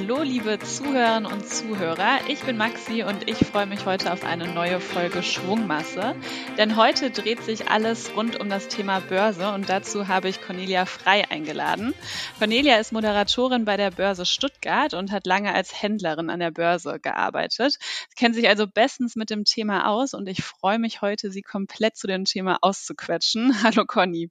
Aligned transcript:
Hallo, 0.00 0.22
liebe 0.22 0.60
Zuhörerinnen 0.60 1.26
und 1.26 1.44
Zuhörer. 1.44 2.20
Ich 2.28 2.44
bin 2.44 2.56
Maxi 2.56 3.02
und 3.02 3.28
ich 3.28 3.38
freue 3.38 3.66
mich 3.66 3.84
heute 3.84 4.12
auf 4.12 4.22
eine 4.22 4.46
neue 4.46 4.78
Folge 4.78 5.24
Schwungmasse. 5.24 6.14
Denn 6.56 6.76
heute 6.76 7.10
dreht 7.10 7.42
sich 7.42 7.68
alles 7.68 8.14
rund 8.14 8.38
um 8.38 8.48
das 8.48 8.68
Thema 8.68 9.00
Börse 9.00 9.52
und 9.52 9.68
dazu 9.68 10.06
habe 10.06 10.28
ich 10.28 10.40
Cornelia 10.40 10.86
Frei 10.86 11.28
eingeladen. 11.28 11.94
Cornelia 12.38 12.76
ist 12.76 12.92
Moderatorin 12.92 13.64
bei 13.64 13.76
der 13.76 13.90
Börse 13.90 14.24
Stuttgart 14.24 14.94
und 14.94 15.10
hat 15.10 15.26
lange 15.26 15.52
als 15.52 15.82
Händlerin 15.82 16.30
an 16.30 16.38
der 16.38 16.52
Börse 16.52 17.00
gearbeitet. 17.00 17.72
Sie 17.72 18.14
kennt 18.16 18.36
sich 18.36 18.48
also 18.48 18.68
bestens 18.68 19.16
mit 19.16 19.30
dem 19.30 19.42
Thema 19.42 19.88
aus 19.88 20.14
und 20.14 20.28
ich 20.28 20.44
freue 20.44 20.78
mich 20.78 21.02
heute, 21.02 21.32
sie 21.32 21.42
komplett 21.42 21.96
zu 21.96 22.06
dem 22.06 22.24
Thema 22.24 22.58
auszuquetschen. 22.60 23.52
Hallo 23.64 23.84
Conny. 23.84 24.30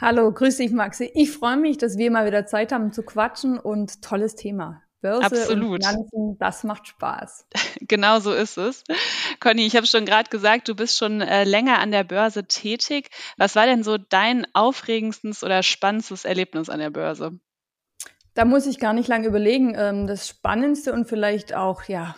Hallo, 0.00 0.32
grüß 0.32 0.56
dich 0.56 0.72
Maxi. 0.72 1.08
Ich 1.14 1.30
freue 1.30 1.56
mich, 1.56 1.78
dass 1.78 1.98
wir 1.98 2.10
mal 2.10 2.26
wieder 2.26 2.46
Zeit 2.46 2.72
haben 2.72 2.92
zu 2.92 3.04
quatschen 3.04 3.60
und 3.60 4.02
tolles 4.02 4.34
Thema. 4.34 4.82
Börse 5.00 5.24
Absolut. 5.24 5.80
und 5.80 5.84
Finanzen, 5.84 6.38
das 6.38 6.64
macht 6.64 6.88
Spaß. 6.88 7.46
Genau 7.80 8.18
so 8.20 8.32
ist 8.32 8.58
es. 8.58 8.84
Conny, 9.40 9.64
ich 9.64 9.76
habe 9.76 9.86
schon 9.86 10.04
gerade 10.04 10.28
gesagt, 10.28 10.68
du 10.68 10.74
bist 10.74 10.98
schon 10.98 11.20
äh, 11.20 11.44
länger 11.44 11.78
an 11.78 11.90
der 11.90 12.04
Börse 12.04 12.44
tätig. 12.44 13.08
Was 13.38 13.56
war 13.56 13.66
denn 13.66 13.82
so 13.82 13.96
dein 13.96 14.46
aufregendstes 14.52 15.42
oder 15.42 15.62
spannendstes 15.62 16.24
Erlebnis 16.24 16.68
an 16.68 16.80
der 16.80 16.90
Börse? 16.90 17.38
Da 18.34 18.44
muss 18.44 18.66
ich 18.66 18.78
gar 18.78 18.92
nicht 18.92 19.08
lange 19.08 19.26
überlegen. 19.26 19.74
Ähm, 19.76 20.06
das 20.06 20.28
Spannendste 20.28 20.92
und 20.92 21.08
vielleicht 21.08 21.54
auch, 21.54 21.84
ja, 21.84 22.14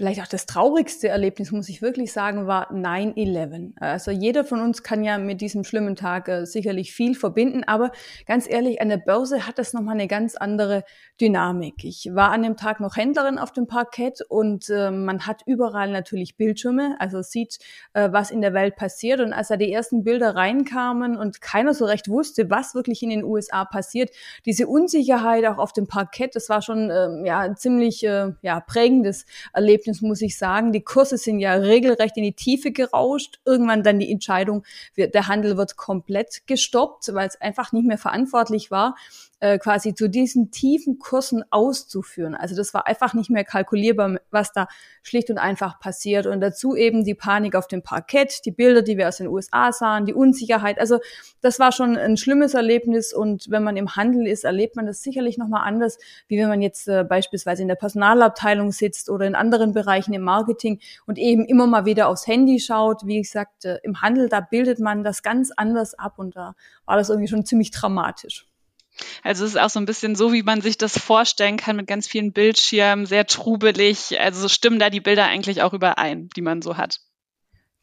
vielleicht 0.00 0.22
auch 0.22 0.26
das 0.26 0.46
traurigste 0.46 1.08
Erlebnis, 1.08 1.52
muss 1.52 1.68
ich 1.68 1.82
wirklich 1.82 2.10
sagen, 2.10 2.46
war 2.46 2.72
9-11. 2.72 3.72
Also 3.76 4.10
jeder 4.10 4.46
von 4.46 4.62
uns 4.62 4.82
kann 4.82 5.04
ja 5.04 5.18
mit 5.18 5.42
diesem 5.42 5.62
schlimmen 5.62 5.94
Tag 5.94 6.26
äh, 6.26 6.46
sicherlich 6.46 6.94
viel 6.94 7.14
verbinden, 7.14 7.64
aber 7.64 7.92
ganz 8.24 8.48
ehrlich, 8.48 8.80
an 8.80 8.88
der 8.88 8.96
Börse 8.96 9.46
hat 9.46 9.58
das 9.58 9.74
nochmal 9.74 9.96
eine 9.96 10.08
ganz 10.08 10.36
andere 10.36 10.84
Dynamik. 11.20 11.84
Ich 11.84 12.08
war 12.14 12.30
an 12.30 12.42
dem 12.42 12.56
Tag 12.56 12.80
noch 12.80 12.96
Händlerin 12.96 13.36
auf 13.36 13.52
dem 13.52 13.66
Parkett 13.66 14.22
und 14.26 14.70
äh, 14.70 14.90
man 14.90 15.26
hat 15.26 15.42
überall 15.44 15.92
natürlich 15.92 16.38
Bildschirme, 16.38 16.96
also 16.98 17.20
sieht, 17.20 17.58
äh, 17.92 18.08
was 18.10 18.30
in 18.30 18.40
der 18.40 18.54
Welt 18.54 18.76
passiert. 18.76 19.20
Und 19.20 19.34
als 19.34 19.48
da 19.48 19.58
die 19.58 19.70
ersten 19.70 20.02
Bilder 20.02 20.34
reinkamen 20.34 21.18
und 21.18 21.42
keiner 21.42 21.74
so 21.74 21.84
recht 21.84 22.08
wusste, 22.08 22.48
was 22.48 22.74
wirklich 22.74 23.02
in 23.02 23.10
den 23.10 23.22
USA 23.22 23.66
passiert, 23.66 24.08
diese 24.46 24.66
Unsicherheit 24.66 25.44
auch 25.44 25.58
auf 25.58 25.74
dem 25.74 25.88
Parkett, 25.88 26.36
das 26.36 26.48
war 26.48 26.62
schon 26.62 26.90
ähm, 26.90 27.26
ja, 27.26 27.40
ein 27.40 27.58
ziemlich 27.58 28.02
äh, 28.02 28.32
ja, 28.40 28.60
prägendes 28.60 29.26
Erlebnis 29.52 29.89
Ergebnis 29.90 30.02
muss 30.02 30.22
ich 30.22 30.38
sagen. 30.38 30.72
Die 30.72 30.82
Kurse 30.82 31.16
sind 31.18 31.40
ja 31.40 31.54
regelrecht 31.54 32.16
in 32.16 32.22
die 32.22 32.32
Tiefe 32.32 32.70
gerauscht. 32.70 33.40
Irgendwann 33.44 33.82
dann 33.82 33.98
die 33.98 34.10
Entscheidung, 34.10 34.64
der 34.96 35.28
Handel 35.28 35.56
wird 35.56 35.76
komplett 35.76 36.46
gestoppt, 36.46 37.12
weil 37.14 37.28
es 37.28 37.40
einfach 37.40 37.72
nicht 37.72 37.86
mehr 37.86 37.98
verantwortlich 37.98 38.70
war, 38.70 38.94
äh, 39.40 39.58
quasi 39.58 39.94
zu 39.94 40.08
diesen 40.08 40.50
tiefen 40.50 40.98
Kursen 40.98 41.44
auszuführen. 41.50 42.34
Also 42.34 42.54
das 42.54 42.74
war 42.74 42.86
einfach 42.86 43.14
nicht 43.14 43.30
mehr 43.30 43.44
kalkulierbar, 43.44 44.20
was 44.30 44.52
da 44.52 44.68
schlicht 45.02 45.30
und 45.30 45.38
einfach 45.38 45.80
passiert. 45.80 46.26
Und 46.26 46.40
dazu 46.40 46.76
eben 46.76 47.04
die 47.04 47.14
Panik 47.14 47.56
auf 47.56 47.66
dem 47.66 47.82
Parkett, 47.82 48.44
die 48.44 48.50
Bilder, 48.50 48.82
die 48.82 48.98
wir 48.98 49.08
aus 49.08 49.16
den 49.16 49.28
USA 49.28 49.72
sahen, 49.72 50.04
die 50.04 50.14
Unsicherheit. 50.14 50.78
Also 50.78 50.98
das 51.40 51.58
war 51.58 51.72
schon 51.72 51.96
ein 51.96 52.16
schlimmes 52.16 52.54
Erlebnis. 52.54 53.14
Und 53.14 53.50
wenn 53.50 53.64
man 53.64 53.76
im 53.76 53.96
Handel 53.96 54.26
ist, 54.26 54.44
erlebt 54.44 54.76
man 54.76 54.86
das 54.86 55.02
sicherlich 55.02 55.38
nochmal 55.38 55.66
anders, 55.66 55.98
wie 56.28 56.38
wenn 56.38 56.48
man 56.48 56.60
jetzt 56.60 56.86
äh, 56.86 57.02
beispielsweise 57.02 57.62
in 57.62 57.68
der 57.68 57.76
Personalabteilung 57.76 58.72
sitzt 58.72 59.08
oder 59.08 59.26
in 59.26 59.34
anderen 59.34 59.72
Bereichen 59.72 59.79
im 59.86 60.22
Marketing 60.22 60.80
und 61.06 61.18
eben 61.18 61.44
immer 61.44 61.66
mal 61.66 61.84
wieder 61.84 62.08
aufs 62.08 62.26
Handy 62.26 62.60
schaut. 62.60 63.06
Wie 63.06 63.20
gesagt, 63.20 63.64
äh, 63.64 63.78
im 63.82 64.00
Handel, 64.00 64.28
da 64.28 64.40
bildet 64.40 64.78
man 64.78 65.04
das 65.04 65.22
ganz 65.22 65.50
anders 65.56 65.94
ab 65.94 66.18
und 66.18 66.36
da 66.36 66.54
war 66.86 66.96
das 66.96 67.10
irgendwie 67.10 67.28
schon 67.28 67.44
ziemlich 67.44 67.70
dramatisch. 67.70 68.46
Also 69.22 69.44
es 69.44 69.52
ist 69.52 69.60
auch 69.60 69.70
so 69.70 69.80
ein 69.80 69.86
bisschen 69.86 70.14
so, 70.14 70.32
wie 70.32 70.42
man 70.42 70.60
sich 70.60 70.76
das 70.76 70.98
vorstellen 70.98 71.56
kann, 71.56 71.76
mit 71.76 71.86
ganz 71.86 72.06
vielen 72.06 72.32
Bildschirmen, 72.32 73.06
sehr 73.06 73.26
trubelig. 73.26 74.20
Also 74.20 74.48
stimmen 74.48 74.78
da 74.78 74.90
die 74.90 75.00
Bilder 75.00 75.26
eigentlich 75.26 75.62
auch 75.62 75.72
überein, 75.72 76.28
die 76.36 76.42
man 76.42 76.62
so 76.62 76.76
hat. 76.76 77.00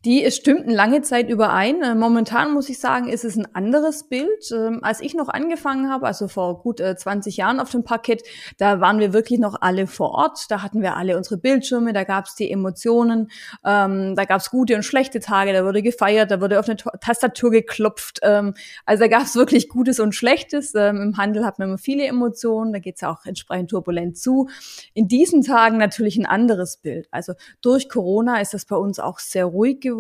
Die 0.06 0.30
stimmten 0.30 0.70
lange 0.70 1.02
Zeit 1.02 1.28
überein. 1.28 1.82
Äh, 1.82 1.96
momentan 1.96 2.54
muss 2.54 2.70
ich 2.70 2.78
sagen, 2.78 3.10
ist 3.10 3.26
es 3.26 3.36
ein 3.36 3.48
anderes 3.56 4.08
Bild. 4.08 4.52
Ähm, 4.54 4.80
als 4.84 5.02
ich 5.02 5.16
noch 5.16 5.28
angefangen 5.28 5.90
habe, 5.90 6.06
also 6.06 6.28
vor 6.28 6.62
gut 6.62 6.80
20 6.80 7.36
äh, 7.36 7.42
Jahren 7.42 7.60
auf 7.60 7.72
dem 7.72 7.84
Parkett, 7.84 8.22
da 8.60 8.80
waren 8.80 9.00
wir 9.00 9.12
wirklich 9.12 9.40
noch 9.40 9.60
alle 9.60 9.88
vor 9.88 10.12
Ort. 10.12 10.46
Da 10.50 10.62
hatten 10.62 10.84
wir 10.84 10.96
alle 10.96 11.18
unsere 11.18 11.38
Bildschirme, 11.38 11.94
da 11.94 12.04
gab 12.04 12.26
es 12.26 12.36
die 12.36 12.52
Emotionen, 12.52 13.32
ähm, 13.66 14.14
da 14.16 14.26
gab 14.26 14.40
es 14.40 14.52
gute 14.52 14.76
und 14.76 14.84
schlechte 14.84 15.20
Tage, 15.20 15.52
da 15.52 15.66
wurde 15.66 15.82
gefeiert, 15.82 16.30
da 16.30 16.42
wurde 16.42 16.60
auf 16.60 16.70
eine 16.70 16.78
Tastatur 16.78 17.50
geklopft. 17.50 18.20
Ähm, 18.22 18.54
also 18.86 19.04
da 19.04 19.08
gab 19.08 19.24
es 19.24 19.36
wirklich 19.36 19.68
Gutes 19.68 20.00
und 20.00 20.14
Schlechtes. 20.14 20.76
Im 20.76 21.18
Handel 21.18 21.44
hat 21.44 21.58
man 21.58 21.70
immer 21.70 21.78
viele 21.80 22.06
Emotionen, 22.06 22.72
da 22.72 22.78
geht 22.78 22.96
es 22.96 23.02
ja 23.02 23.12
auch 23.12 23.26
entsprechend 23.26 23.72
turbulent 23.72 24.16
zu. 24.16 24.48
In 24.94 25.08
diesen 25.08 25.42
Tagen 25.42 25.78
natürlich 25.78 26.18
ein 26.18 26.28
anderes 26.28 26.78
Bild. 26.78 27.08
Also 27.10 27.34
durch 27.62 27.90
Corona 27.90 28.40
ist 28.42 28.54
das 28.54 28.66
bei 28.66 28.76
uns 28.76 29.00
auch 29.00 29.18
sehr 29.18 29.46
ruhig 29.46 29.80
geworden. 29.80 29.97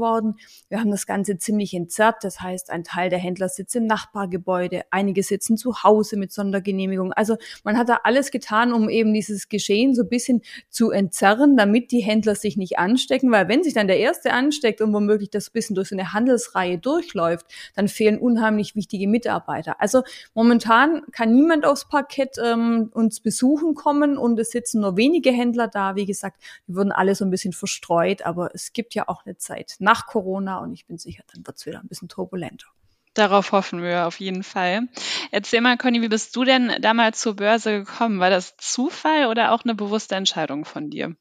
Wir 0.69 0.79
haben 0.79 0.91
das 0.91 1.05
Ganze 1.05 1.37
ziemlich 1.37 1.73
entzerrt. 1.73 2.23
Das 2.23 2.41
heißt, 2.41 2.69
ein 2.69 2.83
Teil 2.83 3.09
der 3.09 3.19
Händler 3.19 3.49
sitzt 3.49 3.75
im 3.75 3.85
Nachbargebäude, 3.85 4.83
einige 4.91 5.23
sitzen 5.23 5.57
zu 5.57 5.83
Hause 5.83 6.17
mit 6.17 6.31
Sondergenehmigung. 6.31 7.13
Also 7.13 7.37
man 7.63 7.77
hat 7.77 7.89
da 7.89 7.99
alles 8.03 8.31
getan, 8.31 8.73
um 8.73 8.89
eben 8.89 9.13
dieses 9.13 9.49
Geschehen 9.49 9.95
so 9.95 10.03
ein 10.03 10.09
bisschen 10.09 10.41
zu 10.69 10.91
entzerren, 10.91 11.57
damit 11.57 11.91
die 11.91 11.99
Händler 11.99 12.35
sich 12.35 12.57
nicht 12.57 12.79
anstecken, 12.79 13.31
weil 13.31 13.47
wenn 13.47 13.63
sich 13.63 13.73
dann 13.73 13.87
der 13.87 13.99
Erste 13.99 14.33
ansteckt 14.33 14.81
und 14.81 14.93
womöglich 14.93 15.29
das 15.29 15.49
bisschen 15.49 15.75
durch 15.75 15.89
so 15.89 15.95
eine 15.95 16.13
Handelsreihe 16.13 16.77
durchläuft, 16.77 17.47
dann 17.75 17.87
fehlen 17.87 18.19
unheimlich 18.19 18.75
wichtige 18.75 19.07
Mitarbeiter. 19.07 19.81
Also 19.81 20.03
momentan 20.33 21.01
kann 21.11 21.33
niemand 21.33 21.65
aufs 21.65 21.87
Parkett 21.87 22.37
ähm, 22.43 22.91
uns 22.93 23.19
besuchen 23.19 23.73
kommen 23.73 24.17
und 24.17 24.39
es 24.39 24.51
sitzen 24.51 24.81
nur 24.81 24.97
wenige 24.97 25.31
Händler 25.31 25.67
da. 25.67 25.95
Wie 25.95 26.05
gesagt, 26.05 26.41
die 26.67 26.75
wurden 26.75 26.91
alle 26.91 27.15
so 27.15 27.25
ein 27.25 27.31
bisschen 27.31 27.53
verstreut, 27.53 28.21
aber 28.21 28.53
es 28.53 28.73
gibt 28.73 28.93
ja 28.93 29.07
auch 29.07 29.25
eine 29.25 29.37
Zeit 29.37 29.76
nach 29.79 30.07
Corona 30.07 30.59
und 30.59 30.73
ich 30.73 30.85
bin 30.85 30.97
sicher, 30.97 31.23
dann 31.33 31.45
wird 31.45 31.57
es 31.57 31.65
wieder 31.65 31.79
ein 31.79 31.87
bisschen 31.87 32.09
turbulenter. 32.09 32.67
Darauf 33.13 33.51
hoffen 33.51 33.81
wir 33.81 34.05
auf 34.05 34.19
jeden 34.19 34.43
Fall. 34.43 34.87
Erzähl 35.31 35.61
mal, 35.61 35.77
Conny, 35.77 36.03
wie 36.03 36.07
bist 36.07 36.35
du 36.35 36.43
denn 36.43 36.71
damals 36.81 37.19
zur 37.19 37.35
Börse 37.35 37.79
gekommen? 37.79 38.19
War 38.19 38.29
das 38.29 38.55
Zufall 38.57 39.25
oder 39.25 39.53
auch 39.53 39.63
eine 39.63 39.73
bewusste 39.73 40.15
Entscheidung 40.15 40.65
von 40.65 40.91
dir? 40.91 41.15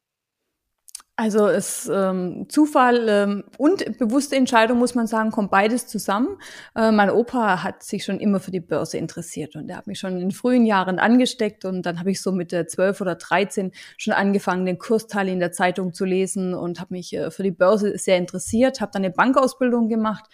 Also 1.19 1.47
es 1.47 1.89
ähm, 1.91 2.45
Zufall 2.47 3.07
ähm, 3.09 3.43
und 3.57 3.97
bewusste 3.97 4.35
Entscheidung 4.35 4.77
muss 4.77 4.93
man 4.93 5.07
sagen, 5.07 5.31
kommt 5.31 5.49
beides 5.49 5.87
zusammen. 5.87 6.37
Äh, 6.75 6.91
mein 6.91 7.09
Opa 7.09 7.63
hat 7.63 7.81
sich 7.81 8.05
schon 8.05 8.19
immer 8.19 8.39
für 8.39 8.51
die 8.51 8.59
Börse 8.59 8.99
interessiert 8.99 9.55
und 9.55 9.67
er 9.67 9.77
hat 9.77 9.87
mich 9.87 9.97
schon 9.97 10.21
in 10.21 10.29
frühen 10.29 10.67
Jahren 10.67 10.99
angesteckt 10.99 11.65
und 11.65 11.87
dann 11.87 11.97
habe 11.99 12.11
ich 12.11 12.21
so 12.21 12.31
mit 12.31 12.51
der 12.51 12.67
12 12.67 13.01
oder 13.01 13.15
13 13.15 13.71
schon 13.97 14.13
angefangen, 14.13 14.67
den 14.67 14.77
Kursteil 14.77 15.27
in 15.27 15.39
der 15.39 15.51
Zeitung 15.51 15.91
zu 15.91 16.05
lesen 16.05 16.53
und 16.53 16.79
habe 16.79 16.93
mich 16.93 17.11
äh, 17.13 17.31
für 17.31 17.41
die 17.41 17.49
Börse 17.49 17.97
sehr 17.97 18.17
interessiert, 18.17 18.79
habe 18.79 18.91
dann 18.93 19.03
eine 19.03 19.11
Bankausbildung 19.11 19.89
gemacht 19.89 20.25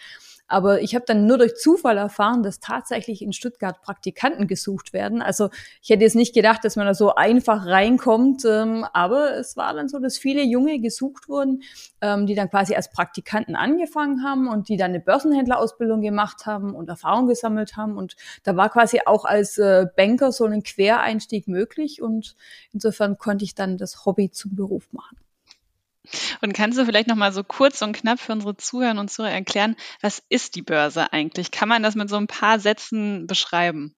aber 0.48 0.82
ich 0.82 0.94
habe 0.94 1.06
dann 1.08 1.26
nur 1.26 1.38
durch 1.38 1.56
Zufall 1.56 1.98
erfahren, 1.98 2.44
dass 2.44 2.60
tatsächlich 2.60 3.22
in 3.22 3.34
Stuttgart 3.34 3.82
Praktikanten 3.82 4.48
gesucht 4.48 4.94
werden. 4.94 5.22
Also 5.22 5.50
ich 5.82 5.90
hätte 5.90 6.04
jetzt 6.04 6.16
nicht 6.16 6.34
gedacht, 6.34 6.64
dass 6.64 6.76
man 6.76 6.86
da 6.86 6.94
so 6.94 7.16
einfach 7.16 7.66
reinkommt, 7.66 8.44
ähm, 8.46 8.86
aber 8.94 9.38
es 9.38 9.58
war 9.58 9.74
dann 9.74 9.88
so, 9.88 10.00
dass 10.00 10.18
viele 10.18 10.44
Junge 10.44 10.80
gesucht 10.80 11.30
wurden, 11.30 11.64
ähm, 12.02 12.28
die 12.28 12.36
dann 12.36 12.50
quasi 12.50 12.76
als 12.76 12.92
Praktikanten 12.92 13.56
angefangen 13.56 14.24
haben 14.24 14.48
und 14.48 14.70
die 14.70 14.78
dann 14.78 14.92
eine 14.92 15.00
Börsenhändlerausbildung 15.00 16.02
gemacht 16.02 16.46
haben 16.46 16.76
und 16.76 16.90
Erfahrung 16.90 17.28
gesammelt 17.28 17.78
haben. 17.78 17.98
Und 17.98 18.16
da 18.44 18.56
war 18.56 18.70
quasi 18.70 19.00
auch 19.06 19.26
als 19.26 19.58
äh, 19.58 19.88
Banker 19.96 20.32
so 20.32 20.46
ein 20.46 20.64
Quereinstieg 20.64 21.48
möglich 21.48 22.02
und 22.02 22.36
insofern 22.74 23.18
konnte 23.18 23.46
ich 23.46 23.56
dann 23.56 23.78
das 23.78 24.06
Hobby 24.06 24.30
zum 24.30 24.56
Beruf 24.56 24.92
machen. 24.92 25.23
Und 26.42 26.54
kannst 26.54 26.78
du 26.78 26.86
vielleicht 26.86 27.08
noch 27.08 27.16
mal 27.16 27.32
so 27.32 27.44
kurz 27.44 27.82
und 27.82 27.94
knapp 27.94 28.20
für 28.20 28.34
unsere 28.34 28.58
Zuhörer 28.58 29.00
und 29.00 29.10
Zuhörer 29.10 29.34
erklären, 29.34 29.76
was 30.02 30.22
ist 30.30 30.56
die 30.56 30.62
Börse 30.62 31.14
eigentlich? 31.14 31.52
Kann 31.52 31.70
man 31.70 31.84
das 31.84 31.96
mit 31.96 32.10
so 32.10 32.18
ein 32.18 32.28
paar 32.28 32.60
Sätzen 32.60 33.28
beschreiben? 33.28 33.96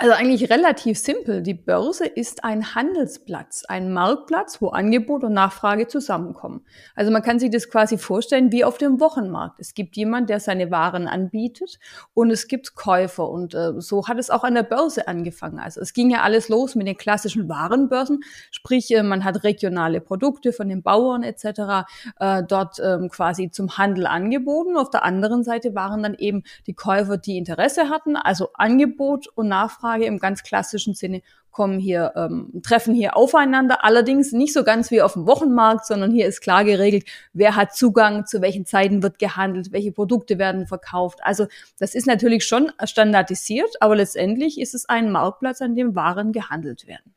Also 0.00 0.14
eigentlich 0.14 0.48
relativ 0.48 0.96
simpel. 0.96 1.42
Die 1.42 1.54
Börse 1.54 2.06
ist 2.06 2.44
ein 2.44 2.76
Handelsplatz, 2.76 3.64
ein 3.66 3.92
Marktplatz, 3.92 4.62
wo 4.62 4.68
Angebot 4.68 5.24
und 5.24 5.32
Nachfrage 5.32 5.88
zusammenkommen. 5.88 6.64
Also 6.94 7.10
man 7.10 7.22
kann 7.22 7.40
sich 7.40 7.50
das 7.50 7.68
quasi 7.68 7.98
vorstellen 7.98 8.52
wie 8.52 8.62
auf 8.64 8.78
dem 8.78 9.00
Wochenmarkt. 9.00 9.58
Es 9.58 9.74
gibt 9.74 9.96
jemand, 9.96 10.30
der 10.30 10.38
seine 10.38 10.70
Waren 10.70 11.08
anbietet 11.08 11.80
und 12.14 12.30
es 12.30 12.46
gibt 12.46 12.76
Käufer 12.76 13.28
und 13.28 13.54
äh, 13.54 13.72
so 13.78 14.06
hat 14.06 14.20
es 14.20 14.30
auch 14.30 14.44
an 14.44 14.54
der 14.54 14.62
Börse 14.62 15.08
angefangen. 15.08 15.58
Also 15.58 15.80
es 15.80 15.92
ging 15.92 16.10
ja 16.10 16.22
alles 16.22 16.48
los 16.48 16.76
mit 16.76 16.86
den 16.86 16.96
klassischen 16.96 17.48
Warenbörsen, 17.48 18.20
sprich 18.52 18.94
äh, 18.94 19.02
man 19.02 19.24
hat 19.24 19.42
regionale 19.42 20.00
Produkte 20.00 20.52
von 20.52 20.68
den 20.68 20.84
Bauern 20.84 21.24
etc. 21.24 21.88
Äh, 22.20 22.44
dort 22.46 22.78
ähm, 22.78 23.08
quasi 23.08 23.50
zum 23.50 23.76
Handel 23.78 24.06
angeboten. 24.06 24.76
Auf 24.76 24.90
der 24.90 25.04
anderen 25.04 25.42
Seite 25.42 25.74
waren 25.74 26.04
dann 26.04 26.14
eben 26.14 26.44
die 26.68 26.74
Käufer, 26.74 27.16
die 27.16 27.36
Interesse 27.36 27.88
hatten, 27.88 28.14
also 28.14 28.50
Angebot 28.54 29.26
und 29.34 29.48
Nachfrage 29.48 29.87
Nachfrage 29.88 30.04
im 30.04 30.18
ganz 30.18 30.42
klassischen 30.42 30.94
Sinne 30.94 31.22
kommen 31.50 31.78
hier, 31.78 32.12
ähm, 32.14 32.60
treffen 32.62 32.94
hier 32.94 33.16
aufeinander. 33.16 33.84
Allerdings 33.84 34.32
nicht 34.32 34.52
so 34.52 34.64
ganz 34.64 34.90
wie 34.90 35.02
auf 35.02 35.14
dem 35.14 35.26
Wochenmarkt, 35.26 35.86
sondern 35.86 36.12
hier 36.12 36.26
ist 36.26 36.40
klar 36.40 36.64
geregelt, 36.64 37.04
wer 37.32 37.56
hat 37.56 37.74
Zugang, 37.74 38.26
zu 38.26 38.40
welchen 38.40 38.66
Zeiten 38.66 39.02
wird 39.02 39.18
gehandelt, 39.18 39.72
welche 39.72 39.92
Produkte 39.92 40.38
werden 40.38 40.66
verkauft. 40.66 41.18
Also 41.22 41.46
das 41.78 41.94
ist 41.94 42.06
natürlich 42.06 42.44
schon 42.44 42.70
standardisiert, 42.84 43.70
aber 43.80 43.96
letztendlich 43.96 44.60
ist 44.60 44.74
es 44.74 44.88
ein 44.88 45.10
Marktplatz, 45.10 45.60
an 45.62 45.74
dem 45.74 45.94
Waren 45.94 46.32
gehandelt 46.32 46.86
werden. 46.86 47.14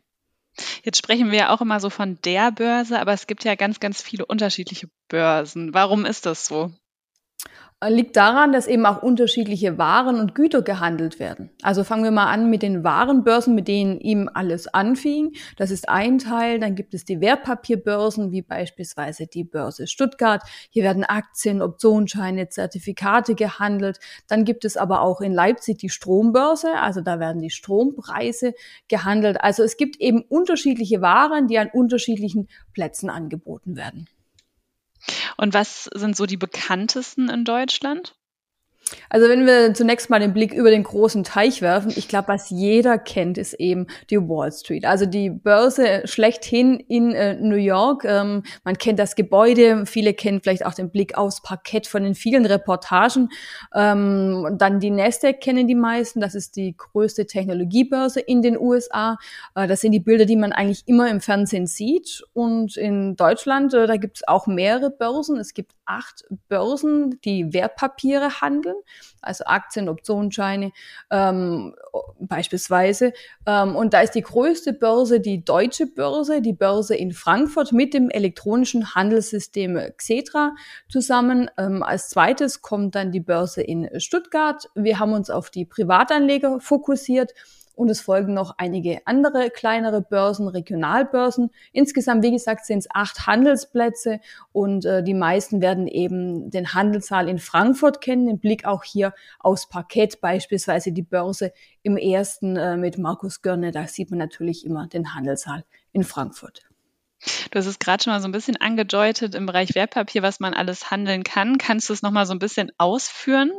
Jetzt 0.83 0.97
sprechen 0.97 1.31
wir 1.31 1.39
ja 1.39 1.53
auch 1.53 1.61
immer 1.61 1.79
so 1.79 1.89
von 1.89 2.17
der 2.25 2.51
Börse, 2.51 2.99
aber 2.99 3.13
es 3.13 3.27
gibt 3.27 3.43
ja 3.43 3.55
ganz, 3.55 3.79
ganz 3.79 4.01
viele 4.01 4.25
unterschiedliche 4.25 4.89
Börsen. 5.07 5.73
Warum 5.73 6.05
ist 6.05 6.25
das 6.25 6.45
so? 6.45 6.71
Liegt 7.87 8.15
daran, 8.15 8.51
dass 8.51 8.67
eben 8.67 8.85
auch 8.85 9.01
unterschiedliche 9.01 9.79
Waren 9.79 10.19
und 10.19 10.35
Güter 10.35 10.61
gehandelt 10.61 11.19
werden. 11.19 11.49
Also 11.63 11.83
fangen 11.83 12.03
wir 12.03 12.11
mal 12.11 12.31
an 12.31 12.49
mit 12.49 12.61
den 12.61 12.83
Warenbörsen, 12.83 13.55
mit 13.55 13.67
denen 13.67 13.99
ihm 13.99 14.29
alles 14.31 14.67
anfing. 14.67 15.33
Das 15.57 15.71
ist 15.71 15.89
ein 15.89 16.19
Teil. 16.19 16.59
Dann 16.59 16.75
gibt 16.75 16.93
es 16.93 17.05
die 17.05 17.21
Wertpapierbörsen, 17.21 18.31
wie 18.31 18.43
beispielsweise 18.43 19.25
die 19.25 19.43
Börse 19.43 19.87
Stuttgart. 19.87 20.43
Hier 20.69 20.83
werden 20.83 21.03
Aktien, 21.03 21.61
Optionsscheine, 21.63 22.49
Zertifikate 22.49 23.33
gehandelt. 23.33 23.99
Dann 24.27 24.45
gibt 24.45 24.63
es 24.63 24.77
aber 24.77 25.01
auch 25.01 25.19
in 25.19 25.33
Leipzig 25.33 25.79
die 25.79 25.89
Strombörse. 25.89 26.73
Also 26.79 27.01
da 27.01 27.19
werden 27.19 27.41
die 27.41 27.49
Strompreise 27.49 28.53
gehandelt. 28.89 29.41
Also 29.41 29.63
es 29.63 29.75
gibt 29.77 29.99
eben 29.99 30.21
unterschiedliche 30.21 31.01
Waren, 31.01 31.47
die 31.47 31.57
an 31.57 31.69
unterschiedlichen 31.73 32.47
Plätzen 32.73 33.09
angeboten 33.09 33.75
werden. 33.75 34.07
Und 35.37 35.53
was 35.53 35.89
sind 35.93 36.15
so 36.15 36.25
die 36.25 36.37
bekanntesten 36.37 37.29
in 37.29 37.45
Deutschland? 37.45 38.15
Also 39.09 39.29
wenn 39.29 39.45
wir 39.45 39.73
zunächst 39.73 40.09
mal 40.09 40.19
den 40.19 40.33
Blick 40.33 40.53
über 40.53 40.69
den 40.69 40.83
großen 40.83 41.23
Teich 41.23 41.61
werfen, 41.61 41.93
ich 41.95 42.07
glaube, 42.07 42.29
was 42.29 42.49
jeder 42.49 42.97
kennt, 42.97 43.37
ist 43.37 43.53
eben 43.53 43.87
die 44.09 44.17
Wall 44.17 44.51
Street. 44.51 44.85
Also 44.85 45.05
die 45.05 45.29
Börse 45.29 46.01
schlechthin 46.05 46.79
in 46.79 47.11
äh, 47.13 47.35
New 47.35 47.55
York. 47.55 48.05
Ähm, 48.05 48.43
man 48.63 48.77
kennt 48.77 48.99
das 48.99 49.15
Gebäude, 49.15 49.85
viele 49.85 50.13
kennen 50.13 50.41
vielleicht 50.41 50.65
auch 50.65 50.73
den 50.73 50.91
Blick 50.91 51.17
aufs 51.17 51.41
Parkett 51.41 51.87
von 51.87 52.03
den 52.03 52.15
vielen 52.15 52.45
Reportagen. 52.45 53.29
Ähm, 53.73 54.55
dann 54.57 54.79
die 54.79 54.91
Nasdaq 54.91 55.41
kennen 55.41 55.67
die 55.67 55.75
meisten, 55.75 56.19
das 56.19 56.35
ist 56.35 56.55
die 56.55 56.75
größte 56.75 57.25
Technologiebörse 57.25 58.19
in 58.19 58.41
den 58.41 58.57
USA. 58.57 59.17
Äh, 59.55 59.67
das 59.67 59.81
sind 59.81 59.91
die 59.91 59.99
Bilder, 59.99 60.25
die 60.25 60.35
man 60.35 60.51
eigentlich 60.51 60.83
immer 60.87 61.09
im 61.09 61.21
Fernsehen 61.21 61.67
sieht. 61.67 62.23
Und 62.33 62.77
in 62.77 63.15
Deutschland, 63.15 63.73
äh, 63.73 63.87
da 63.87 63.97
gibt 63.97 64.17
es 64.17 64.27
auch 64.27 64.47
mehrere 64.47 64.89
Börsen. 64.89 65.37
Es 65.37 65.53
gibt 65.53 65.73
acht 65.85 66.25
Börsen, 66.47 67.19
die 67.23 67.53
Wertpapiere 67.53 68.41
handeln 68.41 68.70
also 69.21 69.45
Aktien, 69.45 69.89
Optionsscheine 69.89 70.71
ähm, 71.09 71.75
beispielsweise. 72.19 73.13
Ähm, 73.45 73.75
und 73.75 73.93
da 73.93 74.01
ist 74.01 74.15
die 74.15 74.21
größte 74.21 74.73
Börse 74.73 75.19
die 75.19 75.43
Deutsche 75.43 75.87
Börse, 75.87 76.41
die 76.41 76.53
Börse 76.53 76.95
in 76.95 77.11
Frankfurt 77.11 77.71
mit 77.71 77.93
dem 77.93 78.09
elektronischen 78.09 78.95
Handelssystem 78.95 79.79
Xetra 79.97 80.55
zusammen. 80.89 81.49
Ähm, 81.57 81.83
als 81.83 82.09
zweites 82.09 82.61
kommt 82.61 82.95
dann 82.95 83.11
die 83.11 83.19
Börse 83.19 83.61
in 83.61 83.89
Stuttgart. 83.99 84.69
Wir 84.75 84.99
haben 84.99 85.13
uns 85.13 85.29
auf 85.29 85.49
die 85.49 85.65
Privatanleger 85.65 86.59
fokussiert 86.59 87.33
und 87.81 87.89
es 87.89 87.99
folgen 87.99 88.35
noch 88.35 88.53
einige 88.59 88.99
andere 89.05 89.49
kleinere 89.49 90.03
Börsen, 90.03 90.47
Regionalbörsen. 90.47 91.49
Insgesamt, 91.71 92.21
wie 92.23 92.29
gesagt, 92.29 92.63
sind 92.67 92.77
es 92.77 92.87
acht 92.93 93.25
Handelsplätze 93.25 94.19
und 94.51 94.85
äh, 94.85 95.01
die 95.01 95.15
meisten 95.15 95.61
werden 95.61 95.87
eben 95.87 96.51
den 96.51 96.75
Handelssaal 96.75 97.27
in 97.27 97.39
Frankfurt 97.39 97.99
kennen, 97.99 98.27
den 98.27 98.37
Blick 98.37 98.65
auch 98.65 98.83
hier 98.83 99.15
aus 99.39 99.67
Parkett, 99.67 100.21
beispielsweise 100.21 100.91
die 100.91 101.01
Börse 101.01 101.53
im 101.81 101.97
ersten 101.97 102.55
äh, 102.55 102.77
mit 102.77 102.99
Markus 102.99 103.41
Görne, 103.41 103.71
da 103.71 103.87
sieht 103.87 104.11
man 104.11 104.19
natürlich 104.19 104.63
immer 104.63 104.85
den 104.85 105.15
Handelssaal 105.15 105.63
in 105.91 106.03
Frankfurt. 106.03 106.61
Du 107.49 107.57
hast 107.57 107.65
es 107.65 107.79
gerade 107.79 108.03
schon 108.03 108.13
mal 108.13 108.21
so 108.21 108.27
ein 108.27 108.31
bisschen 108.31 108.57
angedeutet 108.57 109.33
im 109.33 109.47
Bereich 109.47 109.73
Wertpapier, 109.73 110.21
was 110.21 110.39
man 110.39 110.53
alles 110.53 110.91
handeln 110.91 111.23
kann. 111.23 111.57
Kannst 111.57 111.89
du 111.89 111.93
es 111.93 112.03
noch 112.03 112.11
mal 112.11 112.27
so 112.27 112.33
ein 112.33 112.39
bisschen 112.39 112.71
ausführen? 112.77 113.51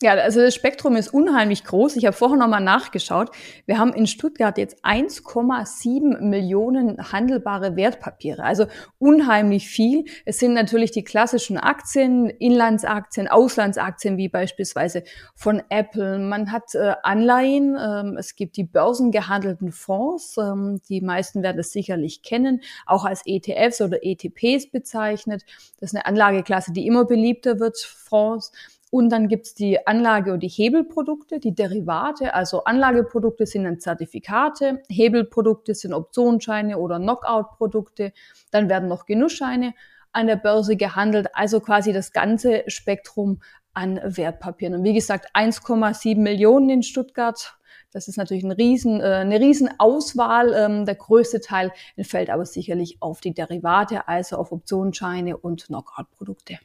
Ja, 0.00 0.12
also 0.12 0.40
das 0.40 0.54
Spektrum 0.54 0.94
ist 0.94 1.12
unheimlich 1.12 1.64
groß. 1.64 1.96
Ich 1.96 2.06
habe 2.06 2.16
vorher 2.16 2.38
nochmal 2.38 2.62
nachgeschaut. 2.62 3.32
Wir 3.66 3.78
haben 3.78 3.92
in 3.92 4.06
Stuttgart 4.06 4.56
jetzt 4.56 4.84
1,7 4.84 6.20
Millionen 6.20 7.10
handelbare 7.10 7.74
Wertpapiere. 7.74 8.44
Also 8.44 8.66
unheimlich 9.00 9.68
viel. 9.68 10.04
Es 10.24 10.38
sind 10.38 10.52
natürlich 10.52 10.92
die 10.92 11.02
klassischen 11.02 11.58
Aktien, 11.58 12.30
Inlandsaktien, 12.30 13.26
Auslandsaktien, 13.26 14.18
wie 14.18 14.28
beispielsweise 14.28 15.02
von 15.34 15.64
Apple. 15.68 16.20
Man 16.20 16.52
hat 16.52 16.76
äh, 16.76 16.94
Anleihen. 17.02 17.76
Ähm, 17.76 18.16
es 18.16 18.36
gibt 18.36 18.56
die 18.56 18.64
börsengehandelten 18.64 19.72
Fonds. 19.72 20.36
Ähm, 20.38 20.80
die 20.88 21.00
meisten 21.00 21.42
werden 21.42 21.58
es 21.58 21.72
sicherlich 21.72 22.22
kennen, 22.22 22.60
auch 22.86 23.04
als 23.04 23.22
ETFs 23.26 23.80
oder 23.80 23.98
ETPs 24.02 24.70
bezeichnet. 24.70 25.44
Das 25.80 25.90
ist 25.90 25.96
eine 25.96 26.06
Anlageklasse, 26.06 26.72
die 26.72 26.86
immer 26.86 27.04
beliebter 27.04 27.58
wird, 27.58 27.78
Fonds. 27.78 28.52
Und 28.90 29.10
dann 29.10 29.28
gibt's 29.28 29.54
die 29.54 29.86
Anlage- 29.86 30.32
und 30.32 30.40
die 30.40 30.48
Hebelprodukte, 30.48 31.40
die 31.40 31.54
Derivate. 31.54 32.34
Also 32.34 32.64
Anlageprodukte 32.64 33.44
sind 33.44 33.64
dann 33.64 33.80
Zertifikate, 33.80 34.82
Hebelprodukte 34.88 35.74
sind 35.74 35.92
Optionsscheine 35.92 36.78
oder 36.78 36.98
Knockout-Produkte. 36.98 38.12
Dann 38.50 38.68
werden 38.68 38.88
noch 38.88 39.04
Genussscheine 39.04 39.74
an 40.12 40.26
der 40.26 40.36
Börse 40.36 40.76
gehandelt. 40.76 41.28
Also 41.34 41.60
quasi 41.60 41.92
das 41.92 42.12
ganze 42.12 42.64
Spektrum 42.66 43.40
an 43.74 44.00
Wertpapieren. 44.02 44.74
Und 44.74 44.84
wie 44.84 44.94
gesagt, 44.94 45.34
1,7 45.34 46.16
Millionen 46.18 46.70
in 46.70 46.82
Stuttgart. 46.82 47.58
Das 47.92 48.08
ist 48.08 48.16
natürlich 48.16 48.44
ein 48.44 48.52
riesen, 48.52 49.00
äh, 49.00 49.04
eine 49.04 49.38
riesen 49.38 49.70
Auswahl. 49.78 50.52
Ähm, 50.54 50.86
der 50.86 50.94
größte 50.94 51.40
Teil 51.40 51.72
entfällt 51.96 52.30
aber 52.30 52.44
sicherlich 52.46 52.98
auf 53.00 53.20
die 53.20 53.34
Derivate, 53.34 54.08
also 54.08 54.36
auf 54.36 54.50
Optionsscheine 54.50 55.36
und 55.36 55.66
Knockout-Produkte. 55.66 56.58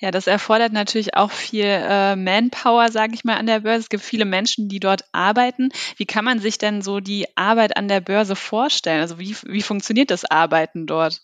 Ja, 0.00 0.10
das 0.10 0.26
erfordert 0.26 0.72
natürlich 0.72 1.14
auch 1.14 1.30
viel 1.30 1.66
äh, 1.66 2.16
Manpower, 2.16 2.90
sage 2.90 3.12
ich 3.14 3.24
mal, 3.24 3.36
an 3.36 3.46
der 3.46 3.60
Börse. 3.60 3.80
Es 3.80 3.88
gibt 3.90 4.02
viele 4.02 4.24
Menschen, 4.24 4.68
die 4.68 4.80
dort 4.80 5.04
arbeiten. 5.12 5.68
Wie 5.96 6.06
kann 6.06 6.24
man 6.24 6.38
sich 6.38 6.56
denn 6.56 6.80
so 6.80 7.00
die 7.00 7.26
Arbeit 7.36 7.76
an 7.76 7.86
der 7.86 8.00
Börse 8.00 8.34
vorstellen? 8.34 9.02
Also 9.02 9.18
wie, 9.18 9.36
wie 9.44 9.60
funktioniert 9.60 10.10
das 10.10 10.24
Arbeiten 10.24 10.86
dort? 10.86 11.20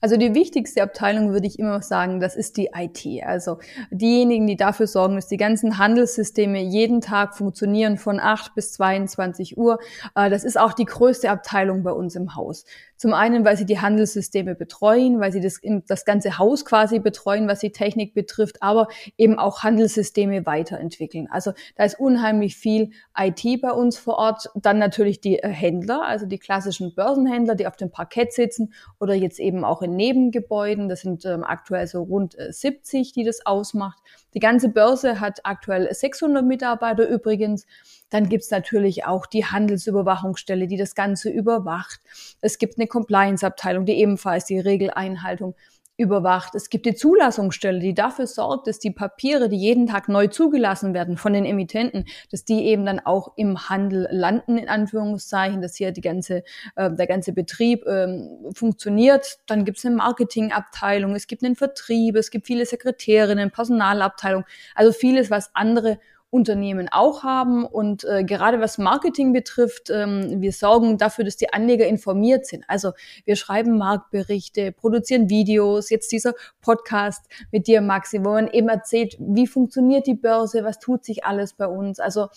Also 0.00 0.16
die 0.16 0.34
wichtigste 0.34 0.82
Abteilung 0.82 1.32
würde 1.32 1.48
ich 1.48 1.58
immer 1.58 1.82
sagen, 1.82 2.20
das 2.20 2.36
ist 2.36 2.56
die 2.56 2.70
IT. 2.74 3.04
Also 3.24 3.58
diejenigen, 3.90 4.46
die 4.46 4.56
dafür 4.56 4.86
sorgen, 4.86 5.16
dass 5.16 5.26
die 5.26 5.36
ganzen 5.36 5.78
Handelssysteme 5.78 6.62
jeden 6.62 7.00
Tag 7.00 7.36
funktionieren 7.36 7.96
von 7.96 8.20
8 8.20 8.54
bis 8.54 8.72
22 8.74 9.58
Uhr. 9.58 9.78
Äh, 10.14 10.30
das 10.30 10.44
ist 10.44 10.58
auch 10.58 10.72
die 10.72 10.84
größte 10.84 11.30
Abteilung 11.30 11.82
bei 11.82 11.90
uns 11.90 12.14
im 12.14 12.36
Haus. 12.36 12.64
Zum 12.98 13.14
einen, 13.14 13.44
weil 13.44 13.56
sie 13.56 13.64
die 13.64 13.80
Handelssysteme 13.80 14.56
betreuen, 14.56 15.20
weil 15.20 15.32
sie 15.32 15.40
das, 15.40 15.60
das 15.86 16.04
ganze 16.04 16.36
Haus 16.36 16.64
quasi 16.64 16.98
betreuen, 16.98 17.48
was 17.48 17.60
die 17.60 17.70
Technik 17.70 18.12
betrifft, 18.12 18.60
aber 18.60 18.88
eben 19.16 19.38
auch 19.38 19.62
Handelssysteme 19.62 20.44
weiterentwickeln. 20.44 21.28
Also 21.30 21.52
da 21.76 21.84
ist 21.84 21.98
unheimlich 21.98 22.56
viel 22.56 22.90
IT 23.16 23.62
bei 23.62 23.70
uns 23.70 23.98
vor 23.98 24.18
Ort. 24.18 24.50
Dann 24.56 24.78
natürlich 24.78 25.20
die 25.20 25.38
äh, 25.38 25.48
Händler, 25.48 26.02
also 26.02 26.26
die 26.26 26.38
klassischen 26.38 26.94
Börsenhändler, 26.94 27.54
die 27.54 27.68
auf 27.68 27.76
dem 27.76 27.90
Parkett 27.90 28.32
sitzen 28.32 28.74
oder 28.98 29.14
jetzt 29.14 29.38
eben 29.38 29.64
auch 29.64 29.80
in 29.80 29.94
Nebengebäuden. 29.94 30.88
Das 30.88 31.02
sind 31.02 31.24
ähm, 31.24 31.44
aktuell 31.44 31.86
so 31.86 32.02
rund 32.02 32.36
äh, 32.36 32.52
70, 32.52 33.12
die 33.12 33.22
das 33.22 33.46
ausmacht. 33.46 33.98
Die 34.38 34.40
ganze 34.40 34.68
Börse 34.68 35.18
hat 35.18 35.40
aktuell 35.42 35.92
600 35.92 36.44
Mitarbeiter 36.44 37.08
übrigens. 37.08 37.66
Dann 38.08 38.28
gibt's 38.28 38.52
natürlich 38.52 39.04
auch 39.04 39.26
die 39.26 39.44
Handelsüberwachungsstelle, 39.44 40.68
die 40.68 40.76
das 40.76 40.94
Ganze 40.94 41.28
überwacht. 41.28 42.00
Es 42.40 42.58
gibt 42.58 42.78
eine 42.78 42.86
Compliance-Abteilung, 42.86 43.84
die 43.84 43.94
ebenfalls 43.94 44.44
die 44.44 44.60
Regeleinhaltung 44.60 45.56
überwacht. 45.98 46.54
Es 46.54 46.70
gibt 46.70 46.86
die 46.86 46.94
Zulassungsstelle, 46.94 47.80
die 47.80 47.92
dafür 47.92 48.28
sorgt, 48.28 48.68
dass 48.68 48.78
die 48.78 48.92
Papiere, 48.92 49.48
die 49.48 49.56
jeden 49.56 49.88
Tag 49.88 50.08
neu 50.08 50.28
zugelassen 50.28 50.94
werden 50.94 51.16
von 51.16 51.32
den 51.32 51.44
Emittenten, 51.44 52.06
dass 52.30 52.44
die 52.44 52.66
eben 52.66 52.86
dann 52.86 53.00
auch 53.00 53.32
im 53.36 53.68
Handel 53.68 54.06
landen, 54.10 54.56
in 54.58 54.68
Anführungszeichen, 54.68 55.60
dass 55.60 55.74
hier 55.74 55.90
die 55.90 56.00
ganze, 56.00 56.44
äh, 56.76 56.90
der 56.90 57.08
ganze 57.08 57.32
Betrieb 57.32 57.84
ähm, 57.86 58.46
funktioniert. 58.54 59.40
Dann 59.46 59.64
gibt 59.64 59.78
es 59.78 59.84
eine 59.84 59.96
Marketingabteilung, 59.96 61.16
es 61.16 61.26
gibt 61.26 61.42
einen 61.42 61.56
Vertrieb, 61.56 62.14
es 62.14 62.30
gibt 62.30 62.46
viele 62.46 62.64
Sekretärinnen, 62.64 63.50
Personalabteilung, 63.50 64.44
also 64.76 64.92
vieles, 64.92 65.32
was 65.32 65.50
andere 65.54 65.98
Unternehmen 66.30 66.88
auch 66.90 67.22
haben. 67.22 67.64
Und 67.64 68.04
äh, 68.04 68.24
gerade 68.24 68.60
was 68.60 68.78
Marketing 68.78 69.32
betrifft, 69.32 69.90
ähm, 69.90 70.40
wir 70.40 70.52
sorgen 70.52 70.98
dafür, 70.98 71.24
dass 71.24 71.36
die 71.36 71.52
Anleger 71.52 71.86
informiert 71.86 72.46
sind. 72.46 72.64
Also 72.68 72.92
wir 73.24 73.36
schreiben 73.36 73.78
Marktberichte, 73.78 74.72
produzieren 74.72 75.30
Videos, 75.30 75.90
jetzt 75.90 76.12
dieser 76.12 76.34
Podcast 76.60 77.24
mit 77.50 77.66
dir, 77.66 77.80
Maxi, 77.80 78.24
wo 78.24 78.30
man 78.30 78.48
eben 78.48 78.68
erzählt, 78.68 79.16
wie 79.18 79.46
funktioniert 79.46 80.06
die 80.06 80.14
Börse, 80.14 80.64
was 80.64 80.78
tut 80.78 81.04
sich 81.04 81.24
alles 81.24 81.54
bei 81.54 81.66
uns. 81.66 81.98
Also 81.98 82.28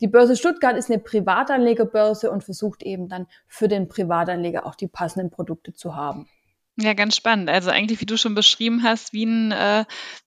die 0.00 0.08
Börse 0.08 0.36
Stuttgart 0.36 0.76
ist 0.76 0.90
eine 0.90 1.00
Privatanlegerbörse 1.00 2.30
und 2.30 2.44
versucht 2.44 2.82
eben 2.82 3.08
dann 3.08 3.26
für 3.46 3.68
den 3.68 3.88
Privatanleger 3.88 4.66
auch 4.66 4.74
die 4.74 4.88
passenden 4.88 5.30
Produkte 5.30 5.72
zu 5.72 5.96
haben. 5.96 6.28
Ja, 6.78 6.92
ganz 6.92 7.16
spannend. 7.16 7.48
Also 7.48 7.70
eigentlich, 7.70 8.00
wie 8.00 8.06
du 8.06 8.16
schon 8.18 8.34
beschrieben 8.34 8.82
hast, 8.82 9.12
wie 9.14 9.24
ein 9.24 9.50
äh, 9.52 9.84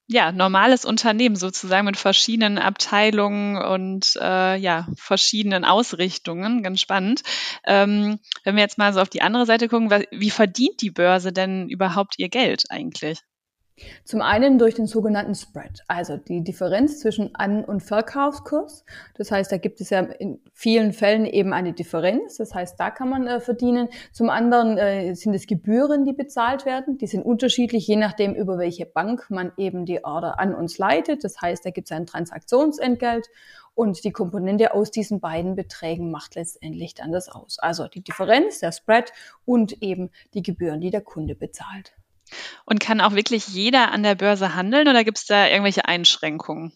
ja, 0.08 0.32
normales 0.32 0.84
Unternehmen 0.84 1.36
sozusagen 1.36 1.86
mit 1.86 1.96
verschiedenen 1.98 2.58
Abteilungen 2.58 3.58
und 3.58 4.16
äh, 4.20 4.56
ja, 4.58 4.88
verschiedenen 4.98 5.64
Ausrichtungen. 5.64 6.64
Ganz 6.64 6.82
spannend. 6.82 7.22
Ähm, 7.66 8.20
wenn 8.44 8.56
wir 8.56 8.64
jetzt 8.64 8.80
mal 8.80 8.94
so 8.94 9.02
auf 9.02 9.10
die 9.10 9.22
andere 9.22 9.46
Seite 9.46 9.68
gucken, 9.70 9.92
wie 10.12 10.32
verdient 10.32 10.82
die 10.82 10.92
Börse 10.92 11.32
denn 11.32 11.70
überhaupt 11.70 12.16
ihr 12.18 12.30
Geld 12.30 12.64
eigentlich? 12.72 13.20
Zum 14.04 14.22
einen 14.22 14.60
durch 14.60 14.76
den 14.76 14.88
sogenannten 14.88 15.36
Spread, 15.36 15.84
also 15.88 16.18
die 16.18 16.44
Differenz 16.44 17.00
zwischen 17.00 17.36
An- 17.36 17.64
und 17.64 17.82
Verkaufskurs. 17.82 18.86
Das 19.16 19.32
heißt, 19.32 19.52
da 19.52 19.58
gibt 19.58 19.82
es 19.82 19.90
ja 19.90 20.00
in 20.00 20.40
vielen 20.54 20.94
Fällen 20.94 21.26
eben 21.26 21.54
eine 21.54 21.74
Differenz. 21.74 22.38
Das 22.38 22.54
heißt, 22.54 22.80
da 22.80 22.92
kann 22.92 23.10
man 23.10 23.28
äh, 23.28 23.40
verdienen. 23.40 23.90
Zum 24.12 24.30
anderen 24.30 24.78
äh, 24.78 25.14
sind 25.16 25.34
es 25.34 25.48
Gebühren, 25.48 26.06
die 26.06 26.14
bezahlt 26.14 26.66
werden. 26.66 26.98
Die 26.98 27.08
sind 27.08 27.24
unterschiedlich, 27.24 27.88
je 27.88 27.96
nachdem, 27.96 28.36
über 28.36 28.58
welche 28.58 28.86
Bank 28.86 29.30
man 29.30 29.52
eben 29.58 29.86
die 29.86 30.04
Order 30.04 30.40
an 30.40 30.54
uns 30.54 30.78
leitet. 30.78 31.24
Das 31.24 31.42
heißt, 31.42 31.66
da 31.66 31.72
gibt 31.72 31.90
es 31.90 31.96
ein 31.96 32.06
Transaktionsentgelt 32.06 33.30
und 33.80 34.04
die 34.04 34.12
Komponente 34.12 34.74
aus 34.74 34.92
diesen 34.92 35.22
beiden 35.22 35.56
Beträgen 35.56 36.12
macht 36.12 36.36
letztendlich 36.36 36.96
dann 36.96 37.14
das 37.14 37.30
aus. 37.30 37.60
Also 37.60 37.88
die 37.88 38.02
Differenz, 38.02 38.60
der 38.60 38.74
Spread 38.74 39.14
und 39.46 39.82
eben 39.82 40.10
die 40.34 40.44
Gebühren, 40.44 40.82
die 40.82 40.90
der 40.90 41.00
Kunde 41.00 41.34
bezahlt. 41.34 41.94
Und 42.66 42.80
kann 42.80 43.02
auch 43.02 43.14
wirklich 43.14 43.48
jeder 43.48 43.92
an 43.92 44.04
der 44.04 44.16
Börse 44.16 44.56
handeln 44.56 44.88
oder 44.88 45.04
gibt 45.04 45.18
es 45.18 45.26
da 45.26 45.48
irgendwelche 45.48 45.86
Einschränkungen? 45.86 46.74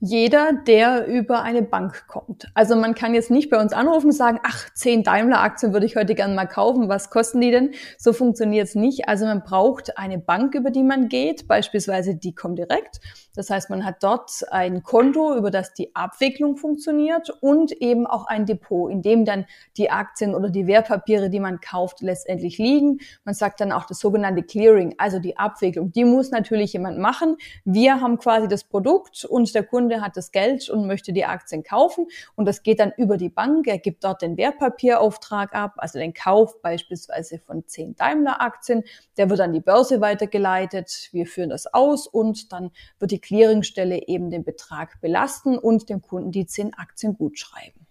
Jeder, 0.00 0.52
der 0.52 1.06
über 1.06 1.42
eine 1.42 1.62
Bank 1.62 2.06
kommt. 2.06 2.48
Also 2.54 2.76
man 2.76 2.94
kann 2.94 3.14
jetzt 3.14 3.30
nicht 3.30 3.50
bei 3.50 3.60
uns 3.60 3.72
anrufen 3.72 4.06
und 4.06 4.12
sagen, 4.12 4.40
ach, 4.42 4.70
zehn 4.74 5.02
Daimler-Aktien 5.02 5.72
würde 5.72 5.86
ich 5.86 5.96
heute 5.96 6.14
gerne 6.14 6.34
mal 6.34 6.46
kaufen, 6.46 6.88
was 6.88 7.10
kosten 7.10 7.40
die 7.40 7.50
denn? 7.50 7.72
So 7.98 8.12
funktioniert 8.12 8.68
es 8.68 8.74
nicht. 8.74 9.08
Also 9.08 9.26
man 9.26 9.42
braucht 9.42 9.98
eine 9.98 10.18
Bank, 10.18 10.54
über 10.54 10.70
die 10.70 10.82
man 10.82 11.08
geht, 11.08 11.48
beispielsweise 11.48 12.14
die 12.14 12.34
Comdirect. 12.34 13.00
Das 13.34 13.50
heißt, 13.50 13.68
man 13.68 13.84
hat 13.84 14.02
dort 14.02 14.44
ein 14.50 14.82
Konto, 14.82 15.36
über 15.36 15.50
das 15.50 15.74
die 15.74 15.94
Abwicklung 15.94 16.56
funktioniert 16.56 17.30
und 17.40 17.72
eben 17.72 18.06
auch 18.06 18.26
ein 18.26 18.46
Depot, 18.46 18.90
in 18.90 19.02
dem 19.02 19.24
dann 19.24 19.44
die 19.76 19.90
Aktien 19.90 20.34
oder 20.34 20.48
die 20.48 20.66
Wertpapiere, 20.66 21.28
die 21.28 21.40
man 21.40 21.60
kauft, 21.60 22.00
letztendlich 22.00 22.58
liegen. 22.58 22.98
Man 23.24 23.34
sagt 23.34 23.60
dann 23.60 23.72
auch 23.72 23.84
das 23.84 23.98
sogenannte 23.98 24.42
Clearing, 24.42 24.94
also 24.98 25.18
die 25.18 25.36
Abwicklung. 25.36 25.92
Die 25.92 26.04
muss 26.04 26.30
natürlich 26.30 26.72
jemand 26.72 26.98
machen. 26.98 27.36
Wir 27.64 28.00
haben 28.00 28.18
quasi 28.18 28.48
das 28.48 28.64
Produkt 28.64 29.24
und 29.24 29.54
der 29.54 29.65
Kunde 29.66 30.00
hat 30.00 30.16
das 30.16 30.32
Geld 30.32 30.68
und 30.68 30.86
möchte 30.86 31.12
die 31.12 31.24
Aktien 31.24 31.62
kaufen 31.62 32.06
und 32.34 32.46
das 32.46 32.62
geht 32.62 32.80
dann 32.80 32.92
über 32.96 33.16
die 33.16 33.28
Bank. 33.28 33.66
Er 33.66 33.78
gibt 33.78 34.04
dort 34.04 34.22
den 34.22 34.36
Wertpapierauftrag 34.36 35.54
ab, 35.54 35.74
also 35.76 35.98
den 35.98 36.14
Kauf 36.14 36.60
beispielsweise 36.62 37.38
von 37.38 37.66
zehn 37.66 37.94
Daimler-Aktien. 37.96 38.84
Der 39.16 39.28
wird 39.30 39.40
an 39.40 39.52
die 39.52 39.60
Börse 39.60 40.00
weitergeleitet. 40.00 41.08
Wir 41.12 41.26
führen 41.26 41.50
das 41.50 41.72
aus 41.72 42.06
und 42.06 42.52
dann 42.52 42.70
wird 42.98 43.10
die 43.10 43.20
Clearingstelle 43.20 44.06
eben 44.06 44.30
den 44.30 44.44
Betrag 44.44 45.00
belasten 45.00 45.58
und 45.58 45.88
dem 45.88 46.02
Kunden 46.02 46.32
die 46.32 46.46
zehn 46.46 46.74
Aktien 46.74 47.14
gutschreiben. 47.14 47.86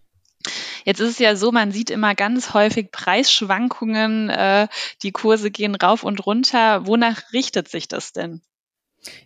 Jetzt 0.85 0.99
ist 0.99 1.09
es 1.09 1.19
ja 1.19 1.35
so, 1.35 1.51
man 1.51 1.71
sieht 1.71 1.89
immer 1.89 2.13
ganz 2.13 2.53
häufig 2.53 2.91
Preisschwankungen, 2.91 4.29
äh, 4.29 4.67
die 5.01 5.11
Kurse 5.11 5.49
gehen 5.49 5.73
rauf 5.73 6.03
und 6.03 6.25
runter. 6.25 6.85
Wonach 6.85 7.33
richtet 7.33 7.67
sich 7.67 7.87
das 7.87 8.13
denn? 8.13 8.41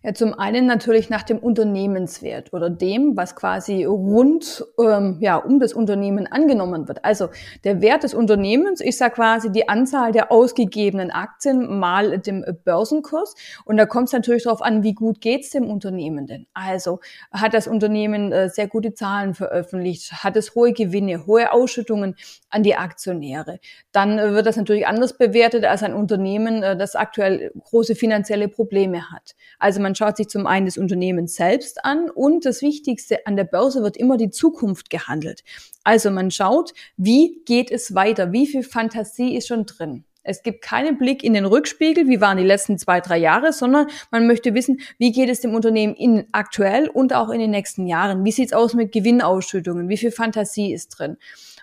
Ja, 0.03 0.13
zum 0.13 0.33
einen 0.33 0.65
natürlich 0.65 1.09
nach 1.09 1.24
dem 1.24 1.38
Unternehmenswert 1.38 2.53
oder 2.53 2.69
dem, 2.69 3.15
was 3.15 3.36
quasi 3.36 3.86
rund 3.86 4.65
ähm, 4.79 5.17
ja, 5.21 5.38
um 5.38 5.59
das 5.59 5.74
Unternehmen 5.74 6.27
angenommen 6.27 6.88
wird. 6.88 7.05
Also 7.05 7.29
der 7.63 7.81
Wert 7.81 8.03
des 8.03 8.13
Unternehmens 8.13 8.81
ist 8.81 9.00
ja 9.00 9.09
quasi 9.09 9.51
die 9.51 9.69
Anzahl 9.69 10.12
der 10.12 10.31
ausgegebenen 10.31 11.12
Aktien 11.12 11.79
mal 11.79 12.17
dem 12.17 12.45
Börsenkurs. 12.63 13.36
Und 13.65 13.77
da 13.77 13.86
kommt 13.86 14.07
es 14.07 14.13
natürlich 14.13 14.43
darauf 14.43 14.62
an, 14.62 14.83
wie 14.83 14.93
gut 14.93 15.21
geht's 15.21 15.51
dem 15.51 15.69
Unternehmen 15.69 16.27
denn. 16.27 16.48
Also 16.53 17.00
hat 17.31 17.53
das 17.53 17.67
Unternehmen 17.67 18.31
äh, 18.31 18.50
sehr 18.50 18.67
gute 18.67 18.93
Zahlen 18.93 19.33
veröffentlicht, 19.33 20.24
hat 20.24 20.36
es 20.36 20.55
hohe 20.55 20.74
Gewinne, 20.74 21.25
hohe 21.25 21.51
Ausschüttungen 21.51 22.15
an 22.50 22.63
die 22.63 22.75
Aktionäre. 22.75 23.59
Dann 23.91 24.17
äh, 24.17 24.33
wird 24.33 24.45
das 24.45 24.57
natürlich 24.57 24.88
anders 24.88 25.17
bewertet 25.17 25.65
als 25.65 25.83
ein 25.83 25.93
Unternehmen, 25.93 26.63
äh, 26.63 26.77
das 26.77 26.95
aktuell 26.95 27.51
große 27.63 27.95
finanzielle 27.95 28.48
Probleme 28.48 29.12
hat. 29.12 29.36
Also 29.59 29.68
man 29.77 29.93
schaut 29.93 30.17
sich 30.17 30.29
zum 30.29 30.47
einen 30.47 30.65
das 30.65 30.77
Unternehmen 30.77 31.27
selbst 31.27 31.83
an 31.83 32.09
und 32.09 32.45
das 32.45 32.61
Wichtigste 32.61 33.25
an 33.27 33.35
der 33.35 33.43
Börse 33.43 33.83
wird 33.83 33.97
immer 33.97 34.17
die 34.17 34.29
Zukunft 34.29 34.89
gehandelt. 34.89 35.43
Also 35.83 36.09
man 36.11 36.31
schaut, 36.31 36.73
wie 36.97 37.41
geht 37.45 37.69
es 37.69 37.93
weiter? 37.93 38.31
Wie 38.31 38.47
viel 38.47 38.63
Fantasie 38.63 39.35
ist 39.35 39.47
schon 39.47 39.65
drin? 39.65 40.05
Es 40.23 40.43
gibt 40.43 40.61
keinen 40.61 40.97
Blick 40.97 41.23
in 41.23 41.33
den 41.33 41.45
Rückspiegel, 41.45 42.07
wie 42.07 42.21
waren 42.21 42.38
die 42.38 42.43
letzten 42.43 42.77
zwei, 42.77 42.99
drei 42.99 43.17
Jahre, 43.17 43.53
sondern 43.53 43.88
man 44.11 44.27
möchte 44.27 44.53
wissen, 44.53 44.81
wie 44.97 45.11
geht 45.11 45.29
es 45.29 45.41
dem 45.41 45.55
Unternehmen 45.55 45.95
in 45.95 46.27
aktuell 46.33 46.89
und 46.89 47.13
auch 47.13 47.29
in 47.29 47.39
den 47.39 47.51
nächsten 47.51 47.88
Jahren? 47.88 48.25
Wie 48.25 48.31
sieht's 48.31 48.53
aus 48.53 48.73
mit 48.73 48.91
Gewinnausschüttungen? 48.91 49.89
Wie 49.89 49.97
viel 49.97 50.11
Fantasie 50.11 50.73
ist 50.73 50.89
drin? 50.89 51.17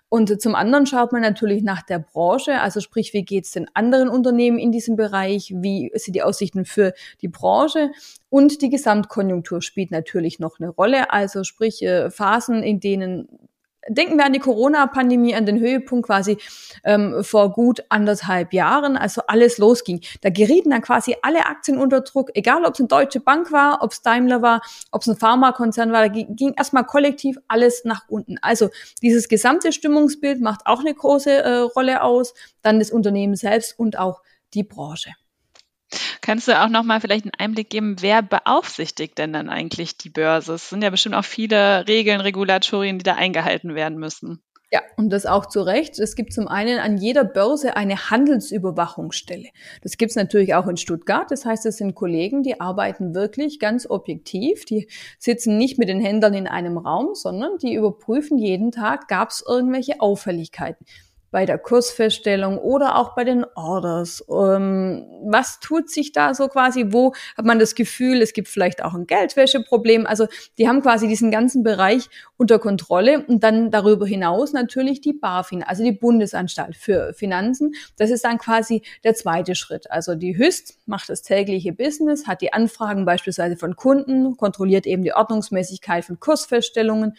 Und 0.08 0.40
zum 0.40 0.54
anderen 0.54 0.86
schaut 0.86 1.12
man 1.12 1.22
natürlich 1.22 1.62
nach 1.62 1.82
der 1.82 1.98
Branche, 1.98 2.60
also 2.60 2.80
sprich, 2.80 3.12
wie 3.12 3.24
geht 3.24 3.44
es 3.44 3.50
den 3.50 3.68
anderen 3.74 4.08
Unternehmen 4.08 4.58
in 4.58 4.70
diesem 4.70 4.94
Bereich, 4.96 5.52
wie 5.56 5.90
sind 5.94 6.14
die 6.14 6.22
Aussichten 6.22 6.64
für 6.64 6.92
die 7.22 7.28
Branche 7.28 7.90
und 8.28 8.62
die 8.62 8.70
Gesamtkonjunktur 8.70 9.62
spielt 9.62 9.90
natürlich 9.90 10.38
noch 10.38 10.60
eine 10.60 10.68
Rolle, 10.68 11.10
also 11.10 11.42
sprich 11.42 11.82
äh, 11.82 12.10
Phasen, 12.10 12.62
in 12.62 12.78
denen 12.78 13.28
denken 13.88 14.16
wir 14.16 14.24
an 14.24 14.32
die 14.32 14.38
Corona-Pandemie, 14.38 15.34
an 15.34 15.46
den 15.46 15.60
Höhepunkt 15.60 16.06
quasi 16.06 16.38
ähm, 16.84 17.22
vor 17.22 17.52
gut 17.52 17.84
anderthalb 17.88 18.52
Jahren, 18.52 18.96
also 18.96 19.22
alles 19.26 19.58
losging. 19.58 20.00
Da 20.20 20.30
gerieten 20.30 20.70
dann 20.70 20.82
quasi 20.82 21.16
alle 21.22 21.46
Aktien 21.46 21.78
unter 21.78 22.00
Druck, 22.00 22.30
egal 22.34 22.64
ob 22.64 22.74
es 22.74 22.80
eine 22.80 22.88
Deutsche 22.88 23.20
Bank 23.20 23.52
war, 23.52 23.82
ob 23.82 23.92
es 23.92 24.02
Daimler 24.02 24.42
war, 24.42 24.62
ob 24.90 25.02
es 25.02 25.08
ein 25.08 25.16
Pharmakonzern 25.16 25.92
war, 25.92 26.08
da 26.08 26.08
ging 26.08 26.54
erstmal 26.56 26.84
kollektiv 26.84 27.36
alles 27.48 27.84
nach 27.84 28.08
unten. 28.08 28.38
Also 28.42 28.70
dieses 29.02 29.28
gesamte 29.28 29.72
Stimmungsbild 29.72 30.40
macht 30.40 30.66
auch 30.66 30.80
eine 30.80 30.94
große 30.94 31.30
äh, 31.30 31.56
Rolle 31.58 32.02
aus, 32.02 32.34
dann 32.62 32.78
das 32.78 32.90
Unternehmen 32.90 33.36
selbst 33.36 33.78
und 33.78 33.98
auch 33.98 34.22
die 34.54 34.62
Branche. 34.62 35.10
Kannst 36.26 36.48
du 36.48 36.60
auch 36.60 36.68
noch 36.68 36.82
mal 36.82 37.00
vielleicht 37.00 37.24
einen 37.24 37.34
Einblick 37.38 37.70
geben, 37.70 37.98
wer 38.00 38.20
beaufsichtigt 38.20 39.16
denn 39.16 39.32
dann 39.32 39.48
eigentlich 39.48 39.96
die 39.96 40.10
Börse? 40.10 40.54
Es 40.54 40.70
sind 40.70 40.82
ja 40.82 40.90
bestimmt 40.90 41.14
auch 41.14 41.24
viele 41.24 41.86
Regeln, 41.86 42.20
Regulatorien, 42.20 42.98
die 42.98 43.04
da 43.04 43.14
eingehalten 43.14 43.76
werden 43.76 43.96
müssen. 43.96 44.42
Ja, 44.72 44.80
und 44.96 45.10
das 45.10 45.24
auch 45.24 45.46
zu 45.46 45.62
Recht. 45.62 46.00
Es 46.00 46.16
gibt 46.16 46.32
zum 46.32 46.48
einen 46.48 46.80
an 46.80 46.96
jeder 46.96 47.22
Börse 47.22 47.76
eine 47.76 48.10
Handelsüberwachungsstelle. 48.10 49.50
Das 49.82 49.98
gibt's 49.98 50.16
natürlich 50.16 50.56
auch 50.56 50.66
in 50.66 50.76
Stuttgart. 50.76 51.30
Das 51.30 51.44
heißt, 51.44 51.64
es 51.64 51.76
sind 51.76 51.94
Kollegen, 51.94 52.42
die 52.42 52.60
arbeiten 52.60 53.14
wirklich 53.14 53.60
ganz 53.60 53.88
objektiv. 53.88 54.64
Die 54.64 54.88
sitzen 55.20 55.56
nicht 55.56 55.78
mit 55.78 55.88
den 55.88 56.00
Händlern 56.00 56.34
in 56.34 56.48
einem 56.48 56.76
Raum, 56.76 57.14
sondern 57.14 57.58
die 57.58 57.74
überprüfen 57.74 58.36
jeden 58.36 58.72
Tag, 58.72 59.06
gab's 59.06 59.44
irgendwelche 59.46 60.00
Auffälligkeiten 60.00 60.86
bei 61.30 61.44
der 61.44 61.58
Kursfeststellung 61.58 62.58
oder 62.58 62.96
auch 62.96 63.14
bei 63.14 63.24
den 63.24 63.44
Orders. 63.54 64.24
Ähm, 64.30 65.06
was 65.24 65.60
tut 65.60 65.90
sich 65.90 66.12
da 66.12 66.34
so 66.34 66.48
quasi? 66.48 66.86
Wo 66.88 67.14
hat 67.36 67.44
man 67.44 67.58
das 67.58 67.74
Gefühl, 67.74 68.22
es 68.22 68.32
gibt 68.32 68.48
vielleicht 68.48 68.82
auch 68.82 68.94
ein 68.94 69.06
Geldwäscheproblem? 69.06 70.06
Also 70.06 70.26
die 70.58 70.68
haben 70.68 70.82
quasi 70.82 71.08
diesen 71.08 71.30
ganzen 71.30 71.62
Bereich 71.62 72.08
unter 72.36 72.58
Kontrolle 72.58 73.24
und 73.26 73.42
dann 73.42 73.70
darüber 73.70 74.06
hinaus 74.06 74.52
natürlich 74.52 75.00
die 75.00 75.12
BaFin, 75.12 75.62
also 75.62 75.82
die 75.82 75.92
Bundesanstalt 75.92 76.76
für 76.76 77.12
Finanzen. 77.14 77.74
Das 77.96 78.10
ist 78.10 78.24
dann 78.24 78.38
quasi 78.38 78.82
der 79.04 79.14
zweite 79.14 79.54
Schritt. 79.54 79.90
Also 79.90 80.14
die 80.14 80.36
HÜST 80.36 80.78
macht 80.86 81.08
das 81.08 81.22
tägliche 81.22 81.72
Business, 81.72 82.26
hat 82.26 82.40
die 82.40 82.52
Anfragen 82.52 83.04
beispielsweise 83.04 83.56
von 83.56 83.76
Kunden, 83.76 84.36
kontrolliert 84.36 84.86
eben 84.86 85.02
die 85.02 85.12
Ordnungsmäßigkeit 85.12 86.04
von 86.04 86.20
Kursfeststellungen 86.20 87.16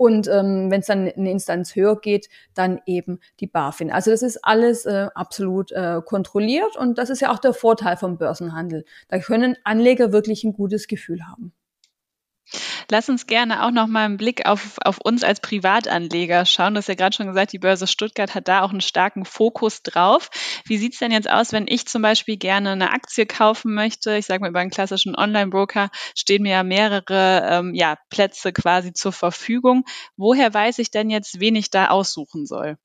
und 0.00 0.28
ähm, 0.28 0.70
wenn 0.70 0.80
es 0.80 0.86
dann 0.86 1.10
eine 1.10 1.30
Instanz 1.30 1.76
höher 1.76 2.00
geht, 2.00 2.30
dann 2.54 2.80
eben 2.86 3.20
die 3.38 3.46
BaFin. 3.46 3.90
Also 3.90 4.10
das 4.10 4.22
ist 4.22 4.42
alles 4.42 4.86
äh, 4.86 5.08
absolut 5.14 5.72
äh, 5.72 6.00
kontrolliert 6.02 6.74
und 6.78 6.96
das 6.96 7.10
ist 7.10 7.20
ja 7.20 7.30
auch 7.30 7.38
der 7.38 7.52
Vorteil 7.52 7.98
vom 7.98 8.16
Börsenhandel. 8.16 8.86
Da 9.08 9.18
können 9.18 9.58
Anleger 9.62 10.10
wirklich 10.10 10.42
ein 10.42 10.54
gutes 10.54 10.86
Gefühl 10.86 11.28
haben. 11.28 11.52
Lass 12.90 13.08
uns 13.08 13.26
gerne 13.26 13.64
auch 13.64 13.70
noch 13.70 13.86
mal 13.86 14.04
einen 14.04 14.16
Blick 14.16 14.46
auf, 14.46 14.76
auf 14.84 14.98
uns 14.98 15.22
als 15.22 15.38
Privatanleger 15.38 16.44
schauen. 16.44 16.74
Du 16.74 16.78
hast 16.78 16.88
ja 16.88 16.96
gerade 16.96 17.14
schon 17.14 17.28
gesagt, 17.28 17.52
die 17.52 17.60
Börse 17.60 17.86
Stuttgart 17.86 18.34
hat 18.34 18.48
da 18.48 18.62
auch 18.62 18.70
einen 18.70 18.80
starken 18.80 19.24
Fokus 19.24 19.84
drauf. 19.84 20.28
Wie 20.64 20.76
sieht's 20.76 20.98
denn 20.98 21.12
jetzt 21.12 21.30
aus, 21.30 21.52
wenn 21.52 21.68
ich 21.68 21.86
zum 21.86 22.02
Beispiel 22.02 22.36
gerne 22.36 22.70
eine 22.70 22.90
Aktie 22.90 23.26
kaufen 23.26 23.74
möchte? 23.74 24.16
Ich 24.16 24.26
sage 24.26 24.40
mal, 24.40 24.50
über 24.50 24.58
einen 24.58 24.70
klassischen 24.70 25.14
Online-Broker 25.14 25.90
stehen 26.16 26.42
mir 26.42 26.50
ja 26.50 26.62
mehrere 26.64 27.48
ähm, 27.48 27.74
ja, 27.74 27.96
Plätze 28.10 28.52
quasi 28.52 28.92
zur 28.92 29.12
Verfügung. 29.12 29.84
Woher 30.16 30.52
weiß 30.52 30.80
ich 30.80 30.90
denn 30.90 31.10
jetzt, 31.10 31.38
wen 31.38 31.54
ich 31.54 31.70
da 31.70 31.90
aussuchen 31.90 32.44
soll? 32.44 32.76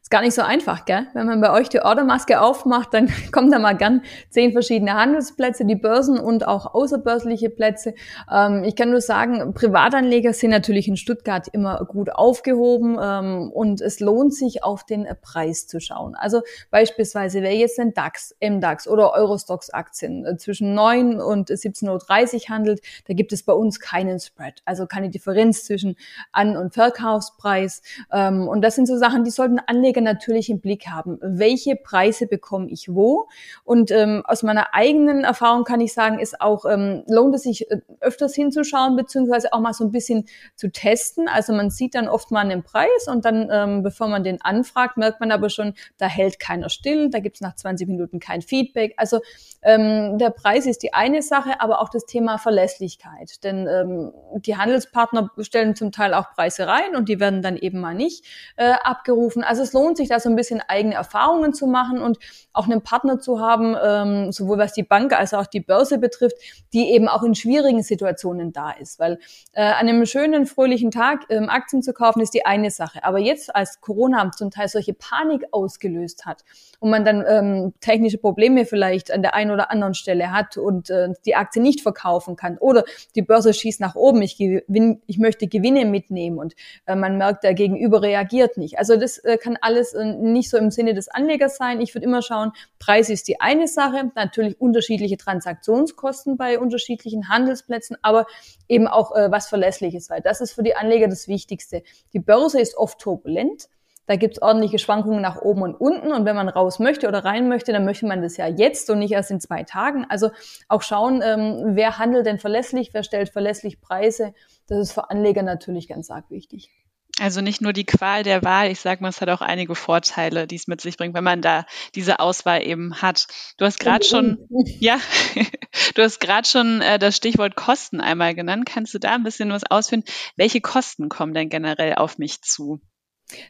Ist 0.00 0.10
gar 0.10 0.22
nicht 0.22 0.34
so 0.34 0.42
einfach, 0.42 0.84
gell? 0.84 1.06
Wenn 1.14 1.26
man 1.26 1.40
bei 1.40 1.52
euch 1.52 1.68
die 1.68 1.80
Ordermaske 1.80 2.40
aufmacht, 2.40 2.94
dann 2.94 3.10
kommen 3.32 3.50
da 3.50 3.58
mal 3.58 3.76
gern 3.76 4.02
zehn 4.30 4.52
verschiedene 4.52 4.94
Handelsplätze, 4.94 5.64
die 5.64 5.74
Börsen 5.74 6.18
und 6.18 6.46
auch 6.46 6.74
außerbörsliche 6.74 7.50
Plätze. 7.50 7.94
Ähm, 8.32 8.64
ich 8.64 8.76
kann 8.76 8.90
nur 8.90 9.00
sagen, 9.00 9.54
Privatanleger 9.54 10.32
sind 10.32 10.50
natürlich 10.50 10.88
in 10.88 10.96
Stuttgart 10.96 11.48
immer 11.48 11.84
gut 11.84 12.10
aufgehoben 12.10 12.98
ähm, 13.00 13.50
und 13.52 13.80
es 13.80 14.00
lohnt 14.00 14.34
sich, 14.34 14.64
auf 14.64 14.84
den 14.84 15.06
Preis 15.22 15.66
zu 15.66 15.80
schauen. 15.80 16.14
Also 16.14 16.42
beispielsweise, 16.70 17.42
wer 17.42 17.54
jetzt 17.54 17.78
den 17.78 17.94
DAX, 17.94 18.34
MDAX 18.40 18.88
oder 18.88 19.12
Eurostox-Aktien 19.12 20.24
äh, 20.24 20.36
zwischen 20.36 20.74
9 20.74 21.20
und 21.20 21.50
17.30 21.50 22.34
Uhr 22.34 22.48
handelt, 22.48 22.80
da 23.06 23.14
gibt 23.14 23.32
es 23.32 23.42
bei 23.42 23.52
uns 23.52 23.80
keinen 23.80 24.20
Spread, 24.20 24.62
also 24.64 24.86
keine 24.86 25.10
Differenz 25.10 25.64
zwischen 25.64 25.96
An- 26.32 26.56
und 26.56 26.74
Verkaufspreis. 26.74 27.82
Ähm, 28.12 28.48
und 28.48 28.62
das 28.62 28.74
sind 28.74 28.86
so 28.86 28.96
Sachen, 28.96 29.24
die 29.24 29.30
sollten 29.30 29.58
Anleger 29.68 30.00
natürlich 30.00 30.50
im 30.50 30.60
Blick 30.60 30.86
haben. 30.88 31.18
Welche 31.20 31.76
Preise 31.76 32.26
bekomme 32.26 32.68
ich 32.70 32.88
wo? 32.88 33.28
Und 33.64 33.90
ähm, 33.90 34.22
aus 34.26 34.42
meiner 34.42 34.74
eigenen 34.74 35.24
Erfahrung 35.24 35.64
kann 35.64 35.80
ich 35.80 35.92
sagen, 35.92 36.18
ist 36.18 36.40
auch, 36.40 36.64
ähm, 36.64 37.02
lohnt 37.08 37.34
es 37.34 37.42
sich 37.42 37.70
äh, 37.70 37.80
öfters 38.00 38.34
hinzuschauen, 38.34 38.96
beziehungsweise 38.96 39.52
auch 39.52 39.60
mal 39.60 39.72
so 39.72 39.84
ein 39.84 39.90
bisschen 39.90 40.26
zu 40.54 40.70
testen. 40.70 41.28
Also 41.28 41.52
man 41.52 41.70
sieht 41.70 41.94
dann 41.94 42.08
oft 42.08 42.30
mal 42.30 42.40
einen 42.40 42.62
Preis 42.62 43.08
und 43.08 43.24
dann, 43.24 43.48
ähm, 43.50 43.82
bevor 43.82 44.08
man 44.08 44.24
den 44.24 44.40
anfragt, 44.42 44.96
merkt 44.96 45.20
man 45.20 45.30
aber 45.30 45.50
schon, 45.50 45.74
da 45.98 46.06
hält 46.06 46.38
keiner 46.38 46.68
still, 46.68 47.10
da 47.10 47.18
gibt 47.18 47.36
es 47.36 47.40
nach 47.40 47.54
20 47.54 47.88
Minuten 47.88 48.20
kein 48.20 48.42
Feedback. 48.42 48.94
Also 48.96 49.20
ähm, 49.62 50.18
der 50.18 50.30
Preis 50.30 50.66
ist 50.66 50.82
die 50.82 50.94
eine 50.94 51.22
Sache, 51.22 51.60
aber 51.60 51.80
auch 51.80 51.88
das 51.88 52.06
Thema 52.06 52.38
Verlässlichkeit. 52.38 53.42
Denn 53.44 53.66
ähm, 53.66 54.12
die 54.42 54.56
Handelspartner 54.56 55.30
stellen 55.40 55.74
zum 55.74 55.92
Teil 55.92 56.14
auch 56.14 56.32
Preise 56.34 56.66
rein 56.66 56.96
und 56.96 57.08
die 57.08 57.20
werden 57.20 57.42
dann 57.42 57.56
eben 57.56 57.80
mal 57.80 57.94
nicht 57.94 58.24
äh, 58.56 58.72
abgerufen. 58.82 59.42
Also 59.42 59.55
es 59.62 59.72
lohnt 59.72 59.96
sich 59.96 60.08
da 60.08 60.20
so 60.20 60.28
ein 60.28 60.36
bisschen 60.36 60.60
eigene 60.66 60.94
Erfahrungen 60.94 61.52
zu 61.52 61.66
machen 61.66 62.00
und 62.00 62.18
auch 62.52 62.66
einen 62.66 62.82
Partner 62.82 63.18
zu 63.18 63.40
haben, 63.40 63.76
ähm, 63.82 64.32
sowohl 64.32 64.58
was 64.58 64.72
die 64.72 64.82
Bank 64.82 65.12
als 65.12 65.34
auch 65.34 65.46
die 65.46 65.60
Börse 65.60 65.98
betrifft, 65.98 66.36
die 66.72 66.90
eben 66.90 67.08
auch 67.08 67.22
in 67.22 67.34
schwierigen 67.34 67.82
Situationen 67.82 68.52
da 68.52 68.70
ist. 68.70 68.98
Weil 68.98 69.18
äh, 69.52 69.62
an 69.62 69.88
einem 69.88 70.06
schönen, 70.06 70.46
fröhlichen 70.46 70.90
Tag 70.90 71.24
ähm, 71.30 71.48
Aktien 71.48 71.82
zu 71.82 71.92
kaufen, 71.92 72.20
ist 72.20 72.34
die 72.34 72.44
eine 72.44 72.70
Sache. 72.70 73.04
Aber 73.04 73.18
jetzt, 73.18 73.54
als 73.54 73.80
Corona 73.80 74.30
zum 74.32 74.50
Teil 74.50 74.68
solche 74.68 74.94
Panik 74.94 75.44
ausgelöst 75.52 76.26
hat 76.26 76.44
und 76.80 76.90
man 76.90 77.04
dann 77.04 77.24
ähm, 77.28 77.74
technische 77.80 78.18
Probleme 78.18 78.66
vielleicht 78.66 79.10
an 79.10 79.22
der 79.22 79.34
einen 79.34 79.50
oder 79.50 79.70
anderen 79.70 79.94
Stelle 79.94 80.32
hat 80.32 80.56
und 80.56 80.90
äh, 80.90 81.08
die 81.24 81.34
Aktie 81.34 81.62
nicht 81.62 81.80
verkaufen 81.80 82.36
kann 82.36 82.58
oder 82.58 82.84
die 83.14 83.22
Börse 83.22 83.52
schießt 83.52 83.80
nach 83.80 83.94
oben, 83.94 84.22
ich, 84.22 84.36
gewinn, 84.36 85.02
ich 85.06 85.18
möchte 85.18 85.46
Gewinne 85.46 85.84
mitnehmen 85.84 86.38
und 86.38 86.54
äh, 86.86 86.94
man 86.94 87.16
merkt, 87.16 87.44
der 87.44 87.54
Gegenüber 87.54 88.02
reagiert 88.02 88.56
nicht. 88.56 88.78
Also 88.78 88.96
das 88.96 89.18
äh, 89.18 89.38
kann 89.46 89.56
alles 89.60 89.94
äh, 89.94 90.04
nicht 90.04 90.50
so 90.50 90.56
im 90.56 90.72
Sinne 90.72 90.92
des 90.92 91.06
Anlegers 91.08 91.56
sein. 91.56 91.80
Ich 91.80 91.94
würde 91.94 92.04
immer 92.04 92.20
schauen, 92.20 92.50
Preis 92.80 93.10
ist 93.10 93.28
die 93.28 93.40
eine 93.40 93.68
Sache, 93.68 94.10
natürlich 94.16 94.60
unterschiedliche 94.60 95.16
Transaktionskosten 95.16 96.36
bei 96.36 96.58
unterschiedlichen 96.58 97.28
Handelsplätzen, 97.28 97.96
aber 98.02 98.26
eben 98.68 98.88
auch 98.88 99.14
äh, 99.14 99.30
was 99.30 99.48
Verlässliches, 99.48 100.10
weil 100.10 100.20
das 100.20 100.40
ist 100.40 100.52
für 100.52 100.64
die 100.64 100.74
Anleger 100.74 101.06
das 101.06 101.28
Wichtigste. 101.28 101.84
Die 102.12 102.18
Börse 102.18 102.60
ist 102.60 102.76
oft 102.76 102.98
turbulent. 102.98 103.68
Da 104.08 104.16
gibt's 104.16 104.42
ordentliche 104.42 104.78
Schwankungen 104.78 105.20
nach 105.20 105.40
oben 105.40 105.62
und 105.62 105.74
unten. 105.74 106.12
Und 106.12 106.24
wenn 106.24 106.36
man 106.36 106.48
raus 106.48 106.80
möchte 106.80 107.06
oder 107.06 107.24
rein 107.24 107.48
möchte, 107.48 107.72
dann 107.72 107.84
möchte 107.84 108.06
man 108.06 108.22
das 108.22 108.36
ja 108.36 108.48
jetzt 108.48 108.90
und 108.90 108.98
nicht 108.98 109.12
erst 109.12 109.30
in 109.30 109.40
zwei 109.40 109.62
Tagen. 109.62 110.06
Also 110.08 110.30
auch 110.68 110.82
schauen, 110.82 111.22
ähm, 111.24 111.76
wer 111.76 111.98
handelt 111.98 112.26
denn 112.26 112.38
verlässlich, 112.38 112.90
wer 112.94 113.04
stellt 113.04 113.28
verlässlich 113.28 113.80
Preise. 113.80 114.32
Das 114.66 114.78
ist 114.78 114.92
für 114.92 115.10
Anleger 115.10 115.42
natürlich 115.42 115.86
ganz 115.86 116.10
arg 116.10 116.30
wichtig. 116.30 116.70
Also 117.18 117.40
nicht 117.40 117.62
nur 117.62 117.72
die 117.72 117.86
Qual 117.86 118.22
der 118.24 118.42
Wahl, 118.42 118.70
ich 118.70 118.80
sage 118.80 119.02
mal, 119.02 119.08
es 119.08 119.22
hat 119.22 119.30
auch 119.30 119.40
einige 119.40 119.74
Vorteile, 119.74 120.46
die 120.46 120.56
es 120.56 120.66
mit 120.66 120.82
sich 120.82 120.98
bringt, 120.98 121.14
wenn 121.14 121.24
man 121.24 121.40
da 121.40 121.64
diese 121.94 122.20
Auswahl 122.20 122.62
eben 122.62 123.00
hat. 123.00 123.26
Du 123.56 123.64
hast 123.64 123.80
gerade 123.80 124.04
schon, 124.04 124.38
ja, 124.80 125.00
du 125.94 126.02
hast 126.02 126.20
gerade 126.20 126.46
schon 126.46 126.82
äh, 126.82 126.98
das 126.98 127.16
Stichwort 127.16 127.56
Kosten 127.56 128.02
einmal 128.02 128.34
genannt. 128.34 128.66
Kannst 128.66 128.92
du 128.92 128.98
da 128.98 129.14
ein 129.14 129.22
bisschen 129.22 129.50
was 129.50 129.64
ausführen? 129.64 130.04
Welche 130.36 130.60
Kosten 130.60 131.08
kommen 131.08 131.32
denn 131.32 131.48
generell 131.48 131.94
auf 131.94 132.18
mich 132.18 132.42
zu? 132.42 132.82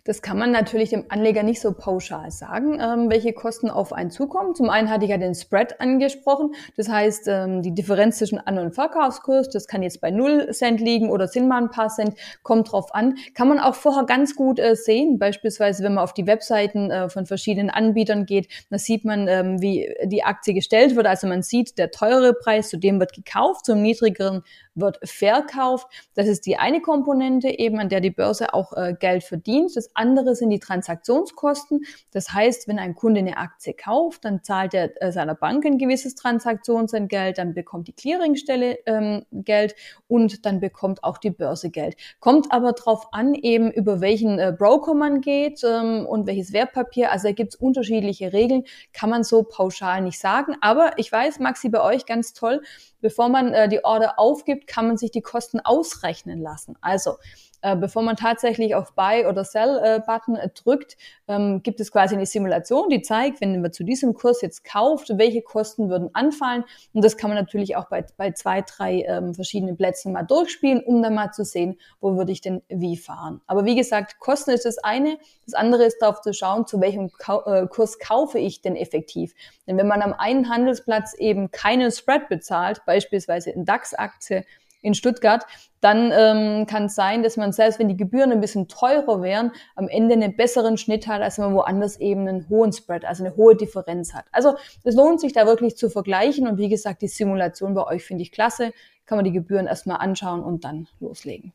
Das 0.04 0.23
kann 0.23 0.38
man 0.38 0.52
natürlich 0.52 0.90
dem 0.90 1.04
Anleger 1.11 1.42
nicht 1.42 1.61
so 1.61 1.73
pauschal 1.73 2.30
sagen, 2.30 2.78
ähm, 2.80 3.11
welche 3.11 3.35
Kosten 3.35 3.68
auf 3.68 3.92
einen 3.92 4.11
zukommen. 4.11 4.54
Zum 4.54 4.71
einen 4.71 4.88
hatte 4.88 5.04
ich 5.04 5.11
ja 5.11 5.18
den 5.18 5.35
Spread 5.35 5.80
angesprochen. 5.80 6.54
Das 6.76 6.88
heißt, 6.88 7.28
ähm, 7.28 7.62
die 7.62 7.75
Differenz 7.75 8.18
zwischen 8.18 8.38
An- 8.38 8.59
und 8.59 8.75
Verkaufskurs, 8.75 9.50
das 9.50 9.66
kann 9.66 9.83
jetzt 9.83 10.00
bei 10.00 10.11
0 10.11 10.50
Cent 10.52 10.80
liegen 10.80 11.11
oder 11.11 11.28
sind 11.28 11.47
mal 11.47 11.62
ein 11.62 11.71
paar 11.71 11.88
Cent, 11.88 12.16
kommt 12.42 12.73
drauf 12.73 12.95
an. 12.95 13.16
Kann 13.35 13.49
man 13.49 13.59
auch 13.59 13.75
vorher 13.75 14.04
ganz 14.04 14.35
gut 14.35 14.59
äh, 14.59 14.76
sehen. 14.76 15.18
Beispielsweise, 15.18 15.85
wenn 15.85 15.95
man 15.95 16.04
auf 16.04 16.14
die 16.14 16.26
Webseiten 16.26 16.90
äh, 16.90 17.11
von 17.11 17.26
verschiedenen 17.26 17.68
Anbietern 17.68 18.25
geht, 18.25 18.49
da 18.71 18.78
sieht 18.78 19.04
man, 19.04 19.28
ähm, 19.28 19.61
wie 19.61 19.95
die 20.04 20.25
Aktie 20.25 20.54
gestellt 20.54 20.97
wird. 20.97 21.06
Also 21.06 21.26
man 21.26 21.42
sieht, 21.42 21.76
der 21.76 21.90
teure 21.90 22.33
Preis, 22.33 22.71
zu 22.71 22.78
dem 22.78 22.99
wird 22.99 23.12
gekauft, 23.12 23.66
zum 23.66 23.83
niedrigeren 23.83 24.42
wird 24.76 24.99
verkauft. 25.02 25.88
Das 26.14 26.28
ist 26.28 26.47
die 26.47 26.56
eine 26.56 26.80
Komponente 26.80 27.48
eben, 27.48 27.81
an 27.81 27.88
der 27.88 28.01
die 28.01 28.11
Börse 28.11 28.55
auch 28.55 28.72
äh, 28.74 28.94
Geld 28.98 29.24
verdient. 29.24 29.74
Das 29.74 29.90
andere 29.94 30.37
sind 30.37 30.51
die 30.51 30.61
Transaktionskosten. 30.61 31.85
Das 32.12 32.33
heißt, 32.33 32.68
wenn 32.68 32.79
ein 32.79 32.94
Kunde 32.94 33.20
eine 33.20 33.38
Aktie 33.38 33.74
kauft, 33.74 34.24
dann 34.24 34.44
zahlt 34.44 34.74
er 34.74 34.90
äh, 35.03 35.11
seiner 35.11 35.35
Bank 35.35 35.64
ein 35.64 35.79
gewisses 35.79 36.14
Transaktionsentgelt, 36.14 37.38
dann 37.38 37.55
bekommt 37.55 37.88
die 37.88 37.92
Clearingstelle 37.92 38.79
ähm, 38.87 39.24
Geld 39.33 39.74
und 40.09 40.46
dann 40.46 40.61
bekommt 40.61 41.03
auch 41.03 41.18
die 41.18 41.31
Börse 41.31 41.70
Geld. 41.70 41.96
Kommt 42.20 42.53
aber 42.53 42.72
drauf 42.72 43.09
an, 43.12 43.35
eben 43.35 43.70
über 43.70 44.01
welchen 44.01 44.38
äh, 44.38 44.55
Broker 44.57 44.94
man 44.94 45.20
geht 45.20 45.62
ähm, 45.64 46.07
und 46.07 46.27
welches 46.27 46.53
Wertpapier. 46.53 47.11
Also 47.11 47.29
da 47.29 47.33
gibt's 47.33 47.57
unterschiedliche 47.57 48.33
Regeln, 48.33 48.64
kann 48.92 49.11
man 49.11 49.24
so 49.24 49.42
pauschal 49.42 50.03
nicht 50.03 50.18
sagen. 50.18 50.57
Aber 50.61 50.92
ich 50.98 51.11
weiß, 51.11 51.38
Maxi, 51.40 51.68
bei 51.68 51.83
euch 51.83 52.07
ganz 52.07 52.33
toll, 52.33 52.62
bevor 53.01 53.29
man 53.29 53.53
äh, 53.53 53.68
die 53.68 53.85
Order 53.85 54.18
aufgibt, 54.18 54.65
kann 54.66 54.87
man 54.87 54.96
sich 54.96 55.11
die 55.11 55.22
Kosten 55.22 55.61
ausrechnen 55.61 56.40
lassen. 56.40 56.76
Also 56.81 57.18
äh, 57.62 57.77
bevor 57.77 58.03
man 58.03 58.16
tatsächlich 58.16 58.75
auf 58.75 58.95
Buy 58.95 59.27
oder 59.27 59.45
Sell 59.45 59.81
äh, 59.83 60.01
Button 60.01 60.37
äh, 60.37 60.49
drückt, 60.51 60.97
ähm, 61.29 61.62
gibt 61.62 61.81
es 61.81 61.90
quasi 61.90 62.14
eine 62.14 62.27
Simulation, 62.27 62.88
die 62.88 63.03
zeigt, 63.03 63.40
wenn 63.40 63.61
man 63.61 63.73
zu 63.73 63.85
diesem 63.85 64.14
Kurs 64.14 64.42
jetzt 64.42 64.64
kauft, 64.64 65.19
welche 65.19 65.42
Kosten 65.42 65.88
würden 65.88 66.11
anfallen. 66.12 66.64
Und 66.92 67.05
das 67.05 67.16
kann 67.16 67.31
man 67.31 67.38
natürlich 67.38 67.77
auch 67.77 67.87
bei, 67.87 68.05
bei 68.16 68.33
zwei, 68.33 68.62
drei 68.62 69.03
ähm, 69.03 69.35
verschiedenen 69.35 69.77
Plätzen 69.77 70.12
mal 70.12 70.23
durchspielen, 70.23 70.83
um 70.83 71.03
dann 71.03 71.14
mal 71.14 71.33
zu 71.33 71.45
sehen, 71.45 71.79
wo 72.01 72.16
würde 72.16 72.33
ich 72.33 72.40
denn 72.40 72.62
wie 72.69 72.97
fahren. 72.97 73.40
Aber 73.47 73.64
wie 73.64 73.77
gesagt, 73.77 74.19
Kosten 74.21 74.51
ist 74.51 74.64
das 74.64 74.79
eine. 74.79 75.19
Das 75.45 75.55
andere 75.55 75.85
ist 75.85 75.99
darauf 76.01 76.21
zu 76.21 76.33
schauen, 76.33 76.66
zu 76.66 76.81
welchem 76.81 77.11
Kau 77.12 77.45
äh, 77.45 77.66
Kurs 77.66 77.99
kaufe 77.99 78.38
ich 78.38 78.61
denn 78.61 78.77
effektiv. 78.77 79.35
Denn 79.66 79.77
wenn 79.77 79.87
man 79.87 80.03
am 80.03 80.12
einen 80.12 80.49
Handelsplatz 80.49 81.14
eben 81.14 81.51
keinen 81.51 81.90
Spread 81.90 82.29
bezahlt, 82.29 82.85
beispielsweise 82.87 83.51
in 83.51 83.64
DAX-Aktie, 83.64 84.45
in 84.83 84.95
Stuttgart, 84.95 85.45
dann 85.81 86.11
ähm, 86.12 86.67
kann 86.67 86.87
es 86.87 86.95
sein, 86.95 87.23
dass 87.23 87.37
man 87.37 87.53
selbst 87.53 87.79
wenn 87.79 87.89
die 87.89 87.97
Gebühren 87.97 88.33
ein 88.33 88.41
bisschen 88.41 88.69
teurer 88.69 89.23
wären, 89.23 89.53
am 89.75 89.89
Ende 89.89 90.15
einen 90.15 90.37
besseren 90.37 90.79
Schnitt 90.79 91.07
hat, 91.07 91.23
als 91.23 91.39
wenn 91.39 91.47
man 91.47 91.55
woanders 91.55 92.01
eben 92.01 92.27
einen 92.27 92.49
hohen 92.49 92.73
Spread, 92.73 93.05
also 93.05 93.25
eine 93.25 93.37
hohe 93.37 93.57
Differenz 93.57 94.15
hat. 94.15 94.25
Also 94.33 94.57
es 94.85 94.95
lohnt 94.95 95.21
sich 95.21 95.33
da 95.33 95.47
wirklich 95.47 95.77
zu 95.77 95.91
vergleichen 95.91 96.47
und 96.49 96.59
wie 96.59 96.69
gesagt, 96.69 97.03
die 97.03 97.09
Simulation 97.09 97.75
bei 97.75 97.87
euch 97.87 98.05
finde 98.05 98.23
ich 98.23 98.33
klasse. 98.33 98.73
Kann 99.05 99.19
man 99.19 99.25
die 99.25 99.33
Gebühren 99.33 99.67
erstmal 99.67 99.99
anschauen 99.99 100.43
und 100.43 100.65
dann 100.65 100.89
loslegen. 100.99 101.53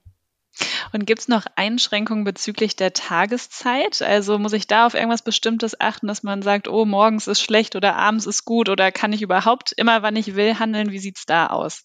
Und 0.93 1.05
gibt 1.05 1.21
es 1.21 1.27
noch 1.27 1.45
Einschränkungen 1.55 2.23
bezüglich 2.23 2.75
der 2.75 2.93
Tageszeit? 2.93 4.01
Also 4.01 4.37
muss 4.37 4.53
ich 4.53 4.67
da 4.67 4.85
auf 4.85 4.93
irgendwas 4.93 5.21
Bestimmtes 5.21 5.79
achten, 5.79 6.07
dass 6.07 6.23
man 6.23 6.41
sagt, 6.41 6.67
oh, 6.67 6.85
morgens 6.85 7.27
ist 7.27 7.41
schlecht 7.41 7.75
oder 7.75 7.95
abends 7.95 8.25
ist 8.25 8.45
gut 8.45 8.69
oder 8.69 8.91
kann 8.91 9.13
ich 9.13 9.21
überhaupt 9.21 9.71
immer, 9.77 10.01
wann 10.01 10.15
ich 10.15 10.35
will, 10.35 10.59
handeln? 10.59 10.91
Wie 10.91 10.99
sieht's 10.99 11.25
da 11.25 11.47
aus? 11.47 11.83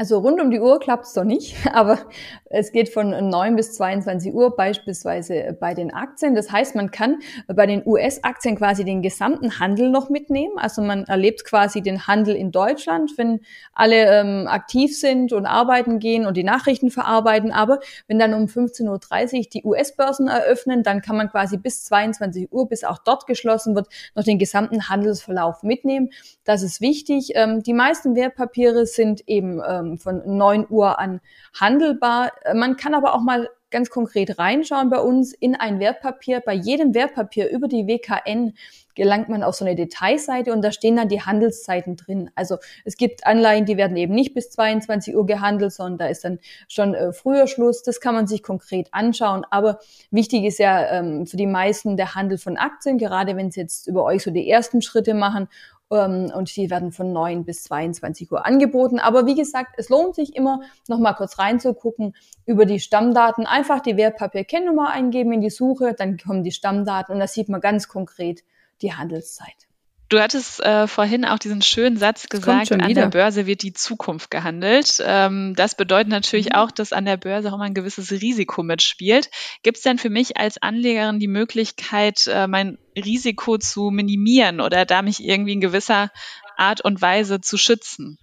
Also 0.00 0.16
rund 0.16 0.40
um 0.40 0.50
die 0.50 0.60
Uhr 0.60 0.80
klappt 0.80 1.04
es 1.04 1.12
doch 1.12 1.24
nicht, 1.24 1.54
aber 1.74 1.98
es 2.46 2.72
geht 2.72 2.88
von 2.88 3.10
9 3.10 3.54
bis 3.54 3.74
22 3.74 4.32
Uhr 4.32 4.56
beispielsweise 4.56 5.54
bei 5.60 5.74
den 5.74 5.92
Aktien. 5.92 6.34
Das 6.34 6.50
heißt, 6.50 6.74
man 6.74 6.90
kann 6.90 7.18
bei 7.46 7.66
den 7.66 7.82
US-Aktien 7.84 8.56
quasi 8.56 8.82
den 8.86 9.02
gesamten 9.02 9.60
Handel 9.60 9.90
noch 9.90 10.08
mitnehmen. 10.08 10.54
Also 10.56 10.80
man 10.80 11.04
erlebt 11.04 11.44
quasi 11.44 11.82
den 11.82 12.06
Handel 12.06 12.34
in 12.34 12.50
Deutschland, 12.50 13.12
wenn 13.18 13.40
alle 13.74 14.20
ähm, 14.20 14.46
aktiv 14.48 14.98
sind 14.98 15.34
und 15.34 15.44
arbeiten 15.44 15.98
gehen 15.98 16.24
und 16.24 16.38
die 16.38 16.44
Nachrichten 16.44 16.90
verarbeiten. 16.90 17.52
Aber 17.52 17.78
wenn 18.08 18.18
dann 18.18 18.32
um 18.32 18.46
15.30 18.46 19.36
Uhr 19.36 19.44
die 19.52 19.64
US-Börsen 19.64 20.28
eröffnen, 20.28 20.82
dann 20.82 21.02
kann 21.02 21.18
man 21.18 21.28
quasi 21.28 21.58
bis 21.58 21.84
22 21.84 22.50
Uhr, 22.50 22.66
bis 22.66 22.84
auch 22.84 23.00
dort 23.04 23.26
geschlossen 23.26 23.74
wird, 23.74 23.88
noch 24.14 24.24
den 24.24 24.38
gesamten 24.38 24.88
Handelsverlauf 24.88 25.62
mitnehmen. 25.62 26.08
Das 26.44 26.62
ist 26.62 26.80
wichtig. 26.80 27.32
Ähm, 27.34 27.62
die 27.62 27.74
meisten 27.74 28.16
Wertpapiere 28.16 28.86
sind 28.86 29.28
eben 29.28 29.60
ähm, 29.68 29.89
von 29.98 30.22
9 30.36 30.66
Uhr 30.68 30.98
an 30.98 31.20
handelbar. 31.58 32.32
Man 32.54 32.76
kann 32.76 32.94
aber 32.94 33.14
auch 33.14 33.22
mal 33.22 33.48
ganz 33.70 33.90
konkret 33.90 34.38
reinschauen 34.38 34.90
bei 34.90 34.98
uns 34.98 35.32
in 35.32 35.54
ein 35.54 35.80
Wertpapier. 35.80 36.40
Bei 36.40 36.54
jedem 36.54 36.94
Wertpapier 36.94 37.50
über 37.50 37.68
die 37.68 37.86
WKN 37.86 38.54
gelangt 38.94 39.28
man 39.28 39.42
auf 39.42 39.54
so 39.54 39.64
eine 39.64 39.76
Detailseite 39.76 40.52
und 40.52 40.62
da 40.62 40.72
stehen 40.72 40.96
dann 40.96 41.08
die 41.08 41.22
Handelszeiten 41.22 41.96
drin. 41.96 42.30
Also 42.34 42.58
es 42.84 42.96
gibt 42.96 43.26
Anleihen, 43.26 43.64
die 43.64 43.76
werden 43.76 43.96
eben 43.96 44.14
nicht 44.14 44.34
bis 44.34 44.50
22 44.50 45.16
Uhr 45.16 45.24
gehandelt, 45.24 45.72
sondern 45.72 45.98
da 45.98 46.06
ist 46.06 46.24
dann 46.24 46.38
schon 46.68 46.94
äh, 46.94 47.12
früher 47.12 47.46
Schluss. 47.46 47.82
Das 47.82 48.00
kann 48.00 48.14
man 48.14 48.26
sich 48.26 48.42
konkret 48.42 48.88
anschauen. 48.92 49.46
Aber 49.50 49.78
wichtig 50.10 50.44
ist 50.44 50.58
ja 50.58 50.98
ähm, 50.98 51.26
für 51.26 51.36
die 51.36 51.46
meisten 51.46 51.96
der 51.96 52.14
Handel 52.14 52.36
von 52.36 52.56
Aktien, 52.56 52.98
gerade 52.98 53.36
wenn 53.36 53.50
sie 53.50 53.60
jetzt 53.60 53.86
über 53.86 54.04
euch 54.04 54.22
so 54.22 54.30
die 54.30 54.50
ersten 54.50 54.82
Schritte 54.82 55.14
machen 55.14 55.48
und 55.90 56.54
die 56.54 56.70
werden 56.70 56.92
von 56.92 57.12
9 57.12 57.44
bis 57.44 57.64
22 57.64 58.30
Uhr 58.30 58.46
angeboten. 58.46 59.00
Aber 59.00 59.26
wie 59.26 59.34
gesagt, 59.34 59.74
es 59.76 59.88
lohnt 59.88 60.14
sich 60.14 60.36
immer, 60.36 60.60
noch 60.88 61.00
mal 61.00 61.14
kurz 61.14 61.38
reinzugucken 61.38 62.14
über 62.46 62.64
die 62.64 62.78
Stammdaten. 62.78 63.44
Einfach 63.44 63.80
die 63.80 63.96
Wertpapierkennnummer 63.96 64.90
eingeben 64.90 65.32
in 65.32 65.40
die 65.40 65.50
Suche, 65.50 65.94
dann 65.94 66.16
kommen 66.16 66.44
die 66.44 66.52
Stammdaten 66.52 67.12
und 67.12 67.20
da 67.20 67.26
sieht 67.26 67.48
man 67.48 67.60
ganz 67.60 67.88
konkret 67.88 68.44
die 68.82 68.94
Handelszeit. 68.94 69.69
Du 70.10 70.18
hattest 70.18 70.58
äh, 70.60 70.88
vorhin 70.88 71.24
auch 71.24 71.38
diesen 71.38 71.62
schönen 71.62 71.96
Satz 71.96 72.28
gesagt, 72.28 72.72
an 72.72 72.94
der 72.94 73.06
Börse 73.06 73.46
wird 73.46 73.62
die 73.62 73.72
Zukunft 73.72 74.28
gehandelt. 74.28 75.00
Ähm, 75.06 75.54
das 75.54 75.76
bedeutet 75.76 76.08
natürlich 76.08 76.46
mhm. 76.46 76.56
auch, 76.56 76.72
dass 76.72 76.92
an 76.92 77.04
der 77.04 77.16
Börse 77.16 77.48
auch 77.48 77.54
immer 77.54 77.64
ein 77.64 77.74
gewisses 77.74 78.10
Risiko 78.10 78.64
mitspielt. 78.64 79.30
Gibt 79.62 79.76
es 79.76 79.84
denn 79.84 79.98
für 79.98 80.10
mich 80.10 80.36
als 80.36 80.60
Anlegerin 80.60 81.20
die 81.20 81.28
Möglichkeit, 81.28 82.26
äh, 82.26 82.48
mein 82.48 82.76
Risiko 82.96 83.56
zu 83.56 83.90
minimieren 83.90 84.60
oder 84.60 84.84
da 84.84 85.02
mich 85.02 85.24
irgendwie 85.24 85.52
in 85.52 85.60
gewisser 85.60 86.10
Art 86.56 86.80
und 86.80 87.00
Weise 87.00 87.40
zu 87.40 87.56
schützen? 87.56 88.18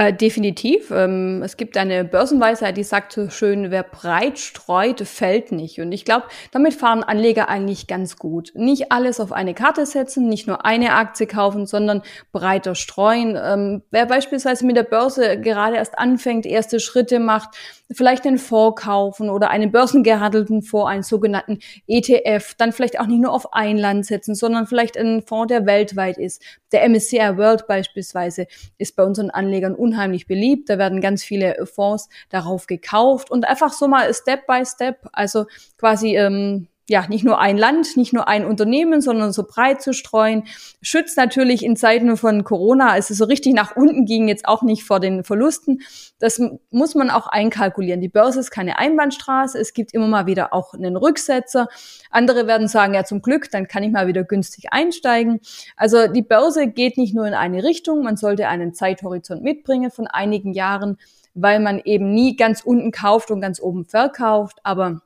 Äh, 0.00 0.14
definitiv. 0.14 0.90
Ähm, 0.92 1.42
es 1.44 1.58
gibt 1.58 1.76
eine 1.76 2.04
Börsenweisheit, 2.04 2.78
die 2.78 2.84
sagt 2.84 3.12
so 3.12 3.28
schön, 3.28 3.70
wer 3.70 3.82
breit 3.82 4.38
streut, 4.38 5.02
fällt 5.02 5.52
nicht. 5.52 5.78
Und 5.78 5.92
ich 5.92 6.06
glaube, 6.06 6.24
damit 6.52 6.72
fahren 6.72 7.02
Anleger 7.02 7.50
eigentlich 7.50 7.86
ganz 7.86 8.16
gut. 8.16 8.50
Nicht 8.54 8.92
alles 8.92 9.20
auf 9.20 9.30
eine 9.30 9.52
Karte 9.52 9.84
setzen, 9.84 10.26
nicht 10.26 10.46
nur 10.46 10.64
eine 10.64 10.94
Aktie 10.94 11.26
kaufen, 11.26 11.66
sondern 11.66 12.00
breiter 12.32 12.74
streuen. 12.74 13.38
Ähm, 13.38 13.82
wer 13.90 14.06
beispielsweise 14.06 14.64
mit 14.64 14.78
der 14.78 14.84
Börse 14.84 15.38
gerade 15.38 15.76
erst 15.76 15.98
anfängt, 15.98 16.46
erste 16.46 16.80
Schritte 16.80 17.18
macht, 17.18 17.50
vielleicht 17.92 18.26
einen 18.26 18.38
Fonds 18.38 18.82
kaufen 18.82 19.30
oder 19.30 19.50
einen 19.50 19.72
börsengehandelten 19.72 20.62
Fonds, 20.62 20.90
einen 20.90 21.02
sogenannten 21.02 21.58
ETF, 21.86 22.54
dann 22.56 22.72
vielleicht 22.72 23.00
auch 23.00 23.06
nicht 23.06 23.20
nur 23.20 23.32
auf 23.32 23.52
ein 23.52 23.76
Land 23.76 24.06
setzen, 24.06 24.34
sondern 24.34 24.66
vielleicht 24.66 24.96
einen 24.96 25.22
Fonds, 25.22 25.48
der 25.48 25.66
weltweit 25.66 26.18
ist. 26.18 26.42
Der 26.72 26.88
MSCI 26.88 27.36
World 27.36 27.66
beispielsweise 27.66 28.46
ist 28.78 28.96
bei 28.96 29.04
unseren 29.04 29.30
Anlegern 29.30 29.74
unheimlich 29.74 30.26
beliebt. 30.26 30.68
Da 30.70 30.78
werden 30.78 31.00
ganz 31.00 31.24
viele 31.24 31.66
Fonds 31.66 32.08
darauf 32.28 32.66
gekauft 32.66 33.30
und 33.30 33.46
einfach 33.46 33.72
so 33.72 33.88
mal 33.88 34.12
Step 34.14 34.46
by 34.46 34.64
Step, 34.64 35.08
also 35.12 35.46
quasi 35.76 36.16
ähm, 36.16 36.68
ja, 36.90 37.06
nicht 37.08 37.24
nur 37.24 37.38
ein 37.38 37.56
Land, 37.56 37.96
nicht 37.96 38.12
nur 38.12 38.26
ein 38.26 38.44
Unternehmen, 38.44 39.00
sondern 39.00 39.32
so 39.32 39.44
breit 39.44 39.80
zu 39.80 39.92
streuen. 39.92 40.42
Schützt 40.82 41.16
natürlich 41.16 41.64
in 41.64 41.76
Zeiten 41.76 42.16
von 42.16 42.42
Corona, 42.42 42.90
als 42.90 43.10
es 43.10 43.18
so 43.18 43.26
richtig 43.26 43.54
nach 43.54 43.76
unten 43.76 44.06
ging, 44.06 44.26
jetzt 44.26 44.48
auch 44.48 44.62
nicht 44.62 44.82
vor 44.82 44.98
den 44.98 45.22
Verlusten. 45.22 45.82
Das 46.18 46.42
muss 46.70 46.96
man 46.96 47.08
auch 47.10 47.28
einkalkulieren. 47.28 48.00
Die 48.00 48.08
Börse 48.08 48.40
ist 48.40 48.50
keine 48.50 48.76
Einbahnstraße. 48.76 49.56
Es 49.56 49.72
gibt 49.72 49.94
immer 49.94 50.08
mal 50.08 50.26
wieder 50.26 50.52
auch 50.52 50.74
einen 50.74 50.96
Rücksetzer. 50.96 51.68
Andere 52.10 52.48
werden 52.48 52.66
sagen, 52.66 52.92
ja, 52.94 53.04
zum 53.04 53.22
Glück, 53.22 53.52
dann 53.52 53.68
kann 53.68 53.84
ich 53.84 53.92
mal 53.92 54.08
wieder 54.08 54.24
günstig 54.24 54.72
einsteigen. 54.72 55.38
Also 55.76 56.08
die 56.08 56.22
Börse 56.22 56.66
geht 56.66 56.98
nicht 56.98 57.14
nur 57.14 57.24
in 57.24 57.34
eine 57.34 57.62
Richtung. 57.62 58.02
Man 58.02 58.16
sollte 58.16 58.48
einen 58.48 58.74
Zeithorizont 58.74 59.44
mitbringen 59.44 59.92
von 59.92 60.08
einigen 60.08 60.54
Jahren, 60.54 60.98
weil 61.34 61.60
man 61.60 61.80
eben 61.84 62.12
nie 62.12 62.34
ganz 62.34 62.62
unten 62.62 62.90
kauft 62.90 63.30
und 63.30 63.40
ganz 63.40 63.60
oben 63.60 63.84
verkauft. 63.84 64.58
Aber 64.64 65.02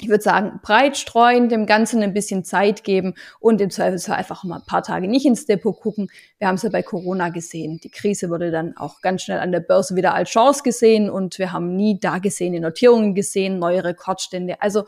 ich 0.00 0.08
würde 0.08 0.22
sagen, 0.22 0.60
breit 0.62 0.96
streuen, 0.96 1.48
dem 1.48 1.66
Ganzen 1.66 2.02
ein 2.02 2.14
bisschen 2.14 2.42
Zeit 2.42 2.84
geben 2.84 3.14
und 3.38 3.60
im 3.60 3.70
Zweifelsfall 3.70 4.16
einfach 4.16 4.44
mal 4.44 4.56
ein 4.56 4.66
paar 4.66 4.82
Tage 4.82 5.08
nicht 5.08 5.26
ins 5.26 5.44
Depot 5.44 5.78
gucken. 5.78 6.08
Wir 6.38 6.48
haben 6.48 6.54
es 6.54 6.62
ja 6.62 6.70
bei 6.70 6.82
Corona 6.82 7.28
gesehen. 7.28 7.80
Die 7.82 7.90
Krise 7.90 8.30
wurde 8.30 8.50
dann 8.50 8.76
auch 8.76 9.02
ganz 9.02 9.22
schnell 9.22 9.40
an 9.40 9.52
der 9.52 9.60
Börse 9.60 9.96
wieder 9.96 10.14
als 10.14 10.30
Chance 10.30 10.62
gesehen 10.62 11.10
und 11.10 11.38
wir 11.38 11.52
haben 11.52 11.76
nie 11.76 12.00
da 12.00 12.18
gesehene 12.18 12.60
Notierungen 12.60 13.14
gesehen, 13.14 13.58
neue 13.58 13.84
Rekordstände. 13.84 14.62
Also 14.62 14.86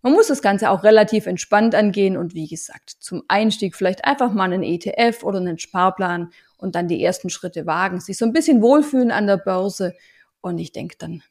man 0.00 0.14
muss 0.14 0.28
das 0.28 0.40
Ganze 0.40 0.70
auch 0.70 0.84
relativ 0.84 1.26
entspannt 1.26 1.74
angehen 1.74 2.16
und 2.16 2.34
wie 2.34 2.48
gesagt, 2.48 2.90
zum 3.00 3.22
Einstieg 3.28 3.76
vielleicht 3.76 4.06
einfach 4.06 4.32
mal 4.32 4.44
einen 4.44 4.62
ETF 4.62 5.22
oder 5.22 5.38
einen 5.38 5.58
Sparplan 5.58 6.32
und 6.56 6.74
dann 6.74 6.88
die 6.88 7.04
ersten 7.04 7.28
Schritte 7.28 7.66
wagen, 7.66 8.00
sich 8.00 8.16
so 8.16 8.24
ein 8.24 8.32
bisschen 8.32 8.62
wohlfühlen 8.62 9.10
an 9.10 9.26
der 9.26 9.36
Börse 9.36 9.94
und 10.40 10.58
ich 10.58 10.72
denke, 10.72 10.96
dann 10.98 11.22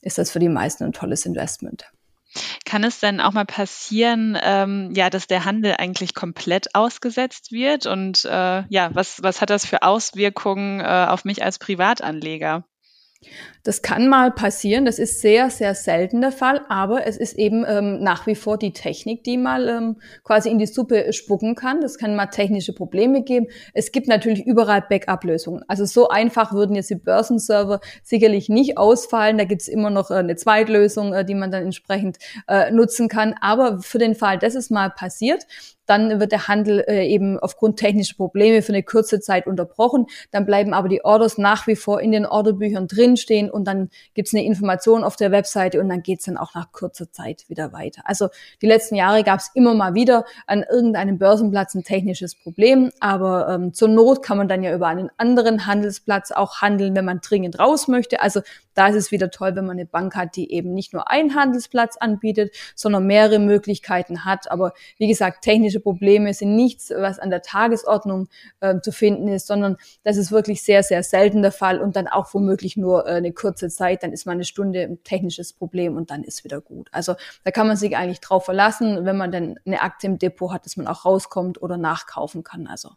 ist 0.00 0.16
das 0.16 0.30
für 0.30 0.38
die 0.38 0.48
meisten 0.48 0.84
ein 0.84 0.92
tolles 0.92 1.26
Investment. 1.26 1.90
Kann 2.64 2.84
es 2.84 3.00
denn 3.00 3.20
auch 3.20 3.32
mal 3.32 3.44
passieren, 3.44 4.38
ähm, 4.42 4.92
ja, 4.94 5.10
dass 5.10 5.26
der 5.26 5.44
Handel 5.44 5.74
eigentlich 5.78 6.14
komplett 6.14 6.74
ausgesetzt 6.74 7.52
wird? 7.52 7.86
Und 7.86 8.24
äh, 8.24 8.64
ja, 8.68 8.90
was, 8.94 9.22
was 9.22 9.40
hat 9.40 9.50
das 9.50 9.66
für 9.66 9.82
Auswirkungen 9.82 10.80
äh, 10.80 11.06
auf 11.08 11.24
mich 11.24 11.44
als 11.44 11.58
Privatanleger? 11.58 12.64
Das 13.62 13.80
kann 13.80 14.08
mal 14.08 14.30
passieren, 14.30 14.84
das 14.84 14.98
ist 14.98 15.22
sehr, 15.22 15.48
sehr 15.48 15.74
selten 15.74 16.20
der 16.20 16.32
Fall, 16.32 16.60
aber 16.68 17.06
es 17.06 17.16
ist 17.16 17.32
eben 17.38 17.64
ähm, 17.66 18.00
nach 18.02 18.26
wie 18.26 18.34
vor 18.34 18.58
die 18.58 18.74
Technik, 18.74 19.24
die 19.24 19.38
mal 19.38 19.68
ähm, 19.68 19.96
quasi 20.22 20.50
in 20.50 20.58
die 20.58 20.66
Suppe 20.66 21.12
spucken 21.14 21.54
kann. 21.54 21.80
Das 21.80 21.96
kann 21.96 22.14
mal 22.14 22.26
technische 22.26 22.74
Probleme 22.74 23.22
geben. 23.22 23.46
Es 23.72 23.90
gibt 23.90 24.06
natürlich 24.06 24.44
überall 24.44 24.84
Backup-Lösungen. 24.86 25.62
Also 25.66 25.86
so 25.86 26.08
einfach 26.08 26.52
würden 26.52 26.76
jetzt 26.76 26.90
die 26.90 26.96
Börsenserver 26.96 27.80
sicherlich 28.02 28.50
nicht 28.50 28.76
ausfallen. 28.76 29.38
Da 29.38 29.44
gibt's 29.44 29.68
immer 29.68 29.88
noch 29.88 30.10
äh, 30.10 30.14
eine 30.14 30.36
Zweitlösung, 30.36 31.14
äh, 31.14 31.24
die 31.24 31.34
man 31.34 31.50
dann 31.50 31.62
entsprechend 31.62 32.18
äh, 32.46 32.70
nutzen 32.70 33.08
kann. 33.08 33.34
Aber 33.40 33.80
für 33.80 33.98
den 33.98 34.14
Fall, 34.14 34.38
dass 34.38 34.54
es 34.54 34.68
mal 34.68 34.90
passiert, 34.90 35.46
dann 35.86 36.20
wird 36.20 36.32
der 36.32 36.48
Handel 36.48 36.84
äh, 36.86 37.06
eben 37.06 37.38
aufgrund 37.38 37.78
technischer 37.78 38.16
Probleme 38.16 38.62
für 38.62 38.72
eine 38.72 38.82
kurze 38.82 39.20
Zeit 39.20 39.46
unterbrochen. 39.46 40.06
Dann 40.30 40.46
bleiben 40.46 40.74
aber 40.74 40.88
die 40.88 41.04
Orders 41.04 41.38
nach 41.38 41.66
wie 41.66 41.76
vor 41.76 42.00
in 42.00 42.12
den 42.12 42.26
Orderbüchern 42.26 42.88
drinstehen 42.88 43.50
und 43.50 43.66
dann 43.66 43.90
gibt 44.14 44.28
es 44.28 44.34
eine 44.34 44.44
Information 44.44 45.04
auf 45.04 45.16
der 45.16 45.30
Webseite 45.30 45.80
und 45.80 45.88
dann 45.88 46.02
geht 46.02 46.20
es 46.20 46.26
dann 46.26 46.36
auch 46.36 46.54
nach 46.54 46.72
kurzer 46.72 47.10
Zeit 47.10 47.44
wieder 47.48 47.72
weiter. 47.72 48.02
Also 48.04 48.28
die 48.62 48.66
letzten 48.66 48.94
Jahre 48.94 49.22
gab 49.24 49.40
es 49.40 49.50
immer 49.54 49.74
mal 49.74 49.94
wieder 49.94 50.24
an 50.46 50.64
irgendeinem 50.68 51.18
Börsenplatz 51.18 51.74
ein 51.74 51.84
technisches 51.84 52.34
Problem, 52.34 52.90
aber 53.00 53.48
ähm, 53.48 53.72
zur 53.72 53.88
Not 53.88 54.22
kann 54.22 54.38
man 54.38 54.48
dann 54.48 54.62
ja 54.62 54.74
über 54.74 54.86
einen 54.86 55.10
anderen 55.16 55.66
Handelsplatz 55.66 56.30
auch 56.32 56.62
handeln, 56.62 56.94
wenn 56.96 57.04
man 57.04 57.20
dringend 57.20 57.58
raus 57.58 57.88
möchte. 57.88 58.20
Also 58.20 58.40
da 58.74 58.88
ist 58.88 58.96
es 58.96 59.10
wieder 59.12 59.30
toll, 59.30 59.54
wenn 59.54 59.66
man 59.66 59.78
eine 59.78 59.86
Bank 59.86 60.16
hat, 60.16 60.36
die 60.36 60.52
eben 60.52 60.74
nicht 60.74 60.92
nur 60.92 61.10
einen 61.10 61.34
Handelsplatz 61.34 61.96
anbietet, 61.96 62.54
sondern 62.74 63.06
mehrere 63.06 63.38
Möglichkeiten 63.38 64.24
hat. 64.24 64.50
Aber 64.50 64.72
wie 64.98 65.06
gesagt, 65.06 65.44
technische 65.74 65.80
Probleme 65.80 66.32
sind 66.34 66.54
nichts, 66.54 66.90
was 66.90 67.18
an 67.18 67.30
der 67.30 67.42
Tagesordnung 67.42 68.28
äh, 68.60 68.80
zu 68.80 68.92
finden 68.92 69.28
ist, 69.28 69.46
sondern 69.46 69.76
das 70.04 70.16
ist 70.16 70.30
wirklich 70.30 70.62
sehr, 70.62 70.82
sehr 70.82 71.02
selten 71.02 71.42
der 71.42 71.52
Fall 71.52 71.80
und 71.80 71.96
dann 71.96 72.06
auch 72.06 72.32
womöglich 72.34 72.76
nur 72.76 73.06
äh, 73.06 73.14
eine 73.14 73.32
kurze 73.32 73.68
Zeit. 73.68 74.02
Dann 74.02 74.12
ist 74.12 74.26
mal 74.26 74.32
eine 74.32 74.44
Stunde 74.44 74.82
ein 74.82 75.02
technisches 75.04 75.52
Problem 75.52 75.96
und 75.96 76.10
dann 76.10 76.22
ist 76.22 76.44
wieder 76.44 76.60
gut. 76.60 76.88
Also 76.92 77.14
da 77.44 77.50
kann 77.50 77.66
man 77.66 77.76
sich 77.76 77.96
eigentlich 77.96 78.20
drauf 78.20 78.44
verlassen, 78.44 79.04
wenn 79.04 79.16
man 79.16 79.32
dann 79.32 79.56
eine 79.66 79.80
Aktie 79.82 80.08
im 80.08 80.18
Depot 80.18 80.52
hat, 80.52 80.64
dass 80.64 80.76
man 80.76 80.86
auch 80.86 81.04
rauskommt 81.04 81.60
oder 81.62 81.76
nachkaufen 81.76 82.44
kann. 82.44 82.66
Also 82.66 82.90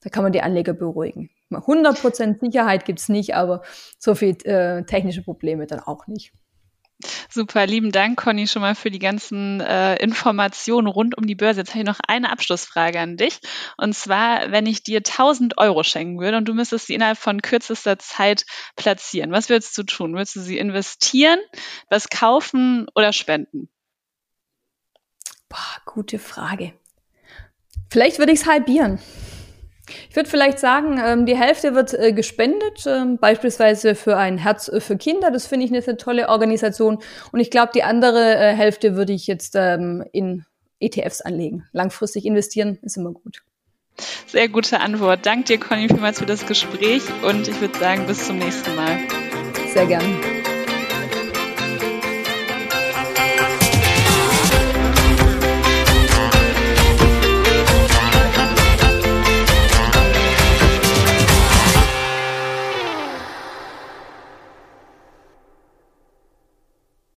da 0.00 0.10
kann 0.10 0.22
man 0.22 0.32
die 0.32 0.42
Anleger 0.42 0.74
beruhigen. 0.74 1.30
100% 1.50 2.40
Sicherheit 2.40 2.84
gibt's 2.84 3.08
nicht, 3.08 3.34
aber 3.34 3.62
so 3.98 4.14
viel 4.14 4.36
äh, 4.44 4.84
technische 4.84 5.22
Probleme 5.22 5.66
dann 5.66 5.80
auch 5.80 6.06
nicht. 6.06 6.32
Super, 7.30 7.66
lieben 7.66 7.92
Dank, 7.92 8.18
Conny, 8.18 8.48
schon 8.48 8.62
mal 8.62 8.74
für 8.74 8.90
die 8.90 8.98
ganzen 8.98 9.60
äh, 9.60 9.96
Informationen 10.02 10.88
rund 10.88 11.16
um 11.16 11.26
die 11.26 11.36
Börse. 11.36 11.60
Jetzt 11.60 11.70
habe 11.70 11.80
ich 11.80 11.86
noch 11.86 12.00
eine 12.06 12.30
Abschlussfrage 12.30 12.98
an 12.98 13.16
dich. 13.16 13.38
Und 13.76 13.94
zwar, 13.94 14.50
wenn 14.50 14.66
ich 14.66 14.82
dir 14.82 14.98
1000 14.98 15.58
Euro 15.58 15.84
schenken 15.84 16.18
würde 16.18 16.38
und 16.38 16.46
du 16.46 16.54
müsstest 16.54 16.88
sie 16.88 16.94
innerhalb 16.94 17.18
von 17.18 17.40
kürzester 17.40 17.98
Zeit 17.98 18.46
platzieren, 18.74 19.30
was 19.30 19.48
würdest 19.48 19.78
du 19.78 19.84
tun? 19.84 20.14
Würdest 20.14 20.34
du 20.36 20.40
sie 20.40 20.58
investieren, 20.58 21.38
was 21.88 22.08
kaufen 22.08 22.86
oder 22.96 23.12
spenden? 23.12 23.68
Boah, 25.48 25.80
gute 25.84 26.18
Frage. 26.18 26.72
Vielleicht 27.90 28.18
würde 28.18 28.32
ich 28.32 28.40
es 28.40 28.46
halbieren. 28.46 28.98
Ich 30.10 30.16
würde 30.16 30.28
vielleicht 30.28 30.58
sagen, 30.58 31.00
ähm, 31.04 31.26
die 31.26 31.36
Hälfte 31.36 31.74
wird 31.74 31.94
äh, 31.94 32.12
gespendet, 32.12 32.84
ähm, 32.86 33.18
beispielsweise 33.18 33.94
für 33.94 34.16
ein 34.16 34.38
Herz 34.38 34.70
für 34.78 34.96
Kinder. 34.96 35.30
Das 35.30 35.46
finde 35.46 35.66
ich 35.66 35.72
eine 35.72 35.96
tolle 35.96 36.28
Organisation. 36.28 36.98
Und 37.32 37.40
ich 37.40 37.50
glaube, 37.50 37.72
die 37.74 37.82
andere 37.82 38.36
äh, 38.36 38.54
Hälfte 38.54 38.96
würde 38.96 39.12
ich 39.12 39.26
jetzt 39.26 39.54
ähm, 39.56 40.04
in 40.12 40.44
ETFs 40.80 41.20
anlegen. 41.20 41.64
Langfristig 41.72 42.24
investieren 42.26 42.78
ist 42.82 42.96
immer 42.96 43.12
gut. 43.12 43.42
Sehr 44.26 44.48
gute 44.48 44.80
Antwort. 44.80 45.26
Dank 45.26 45.46
dir, 45.46 45.58
Conny, 45.58 45.88
vielmals 45.88 46.20
für 46.20 46.26
das 46.26 46.46
Gespräch 46.46 47.02
und 47.22 47.48
ich 47.48 47.60
würde 47.60 47.76
sagen, 47.78 48.06
bis 48.06 48.26
zum 48.26 48.38
nächsten 48.38 48.74
Mal. 48.76 48.98
Sehr 49.72 49.86
gerne. 49.86 50.37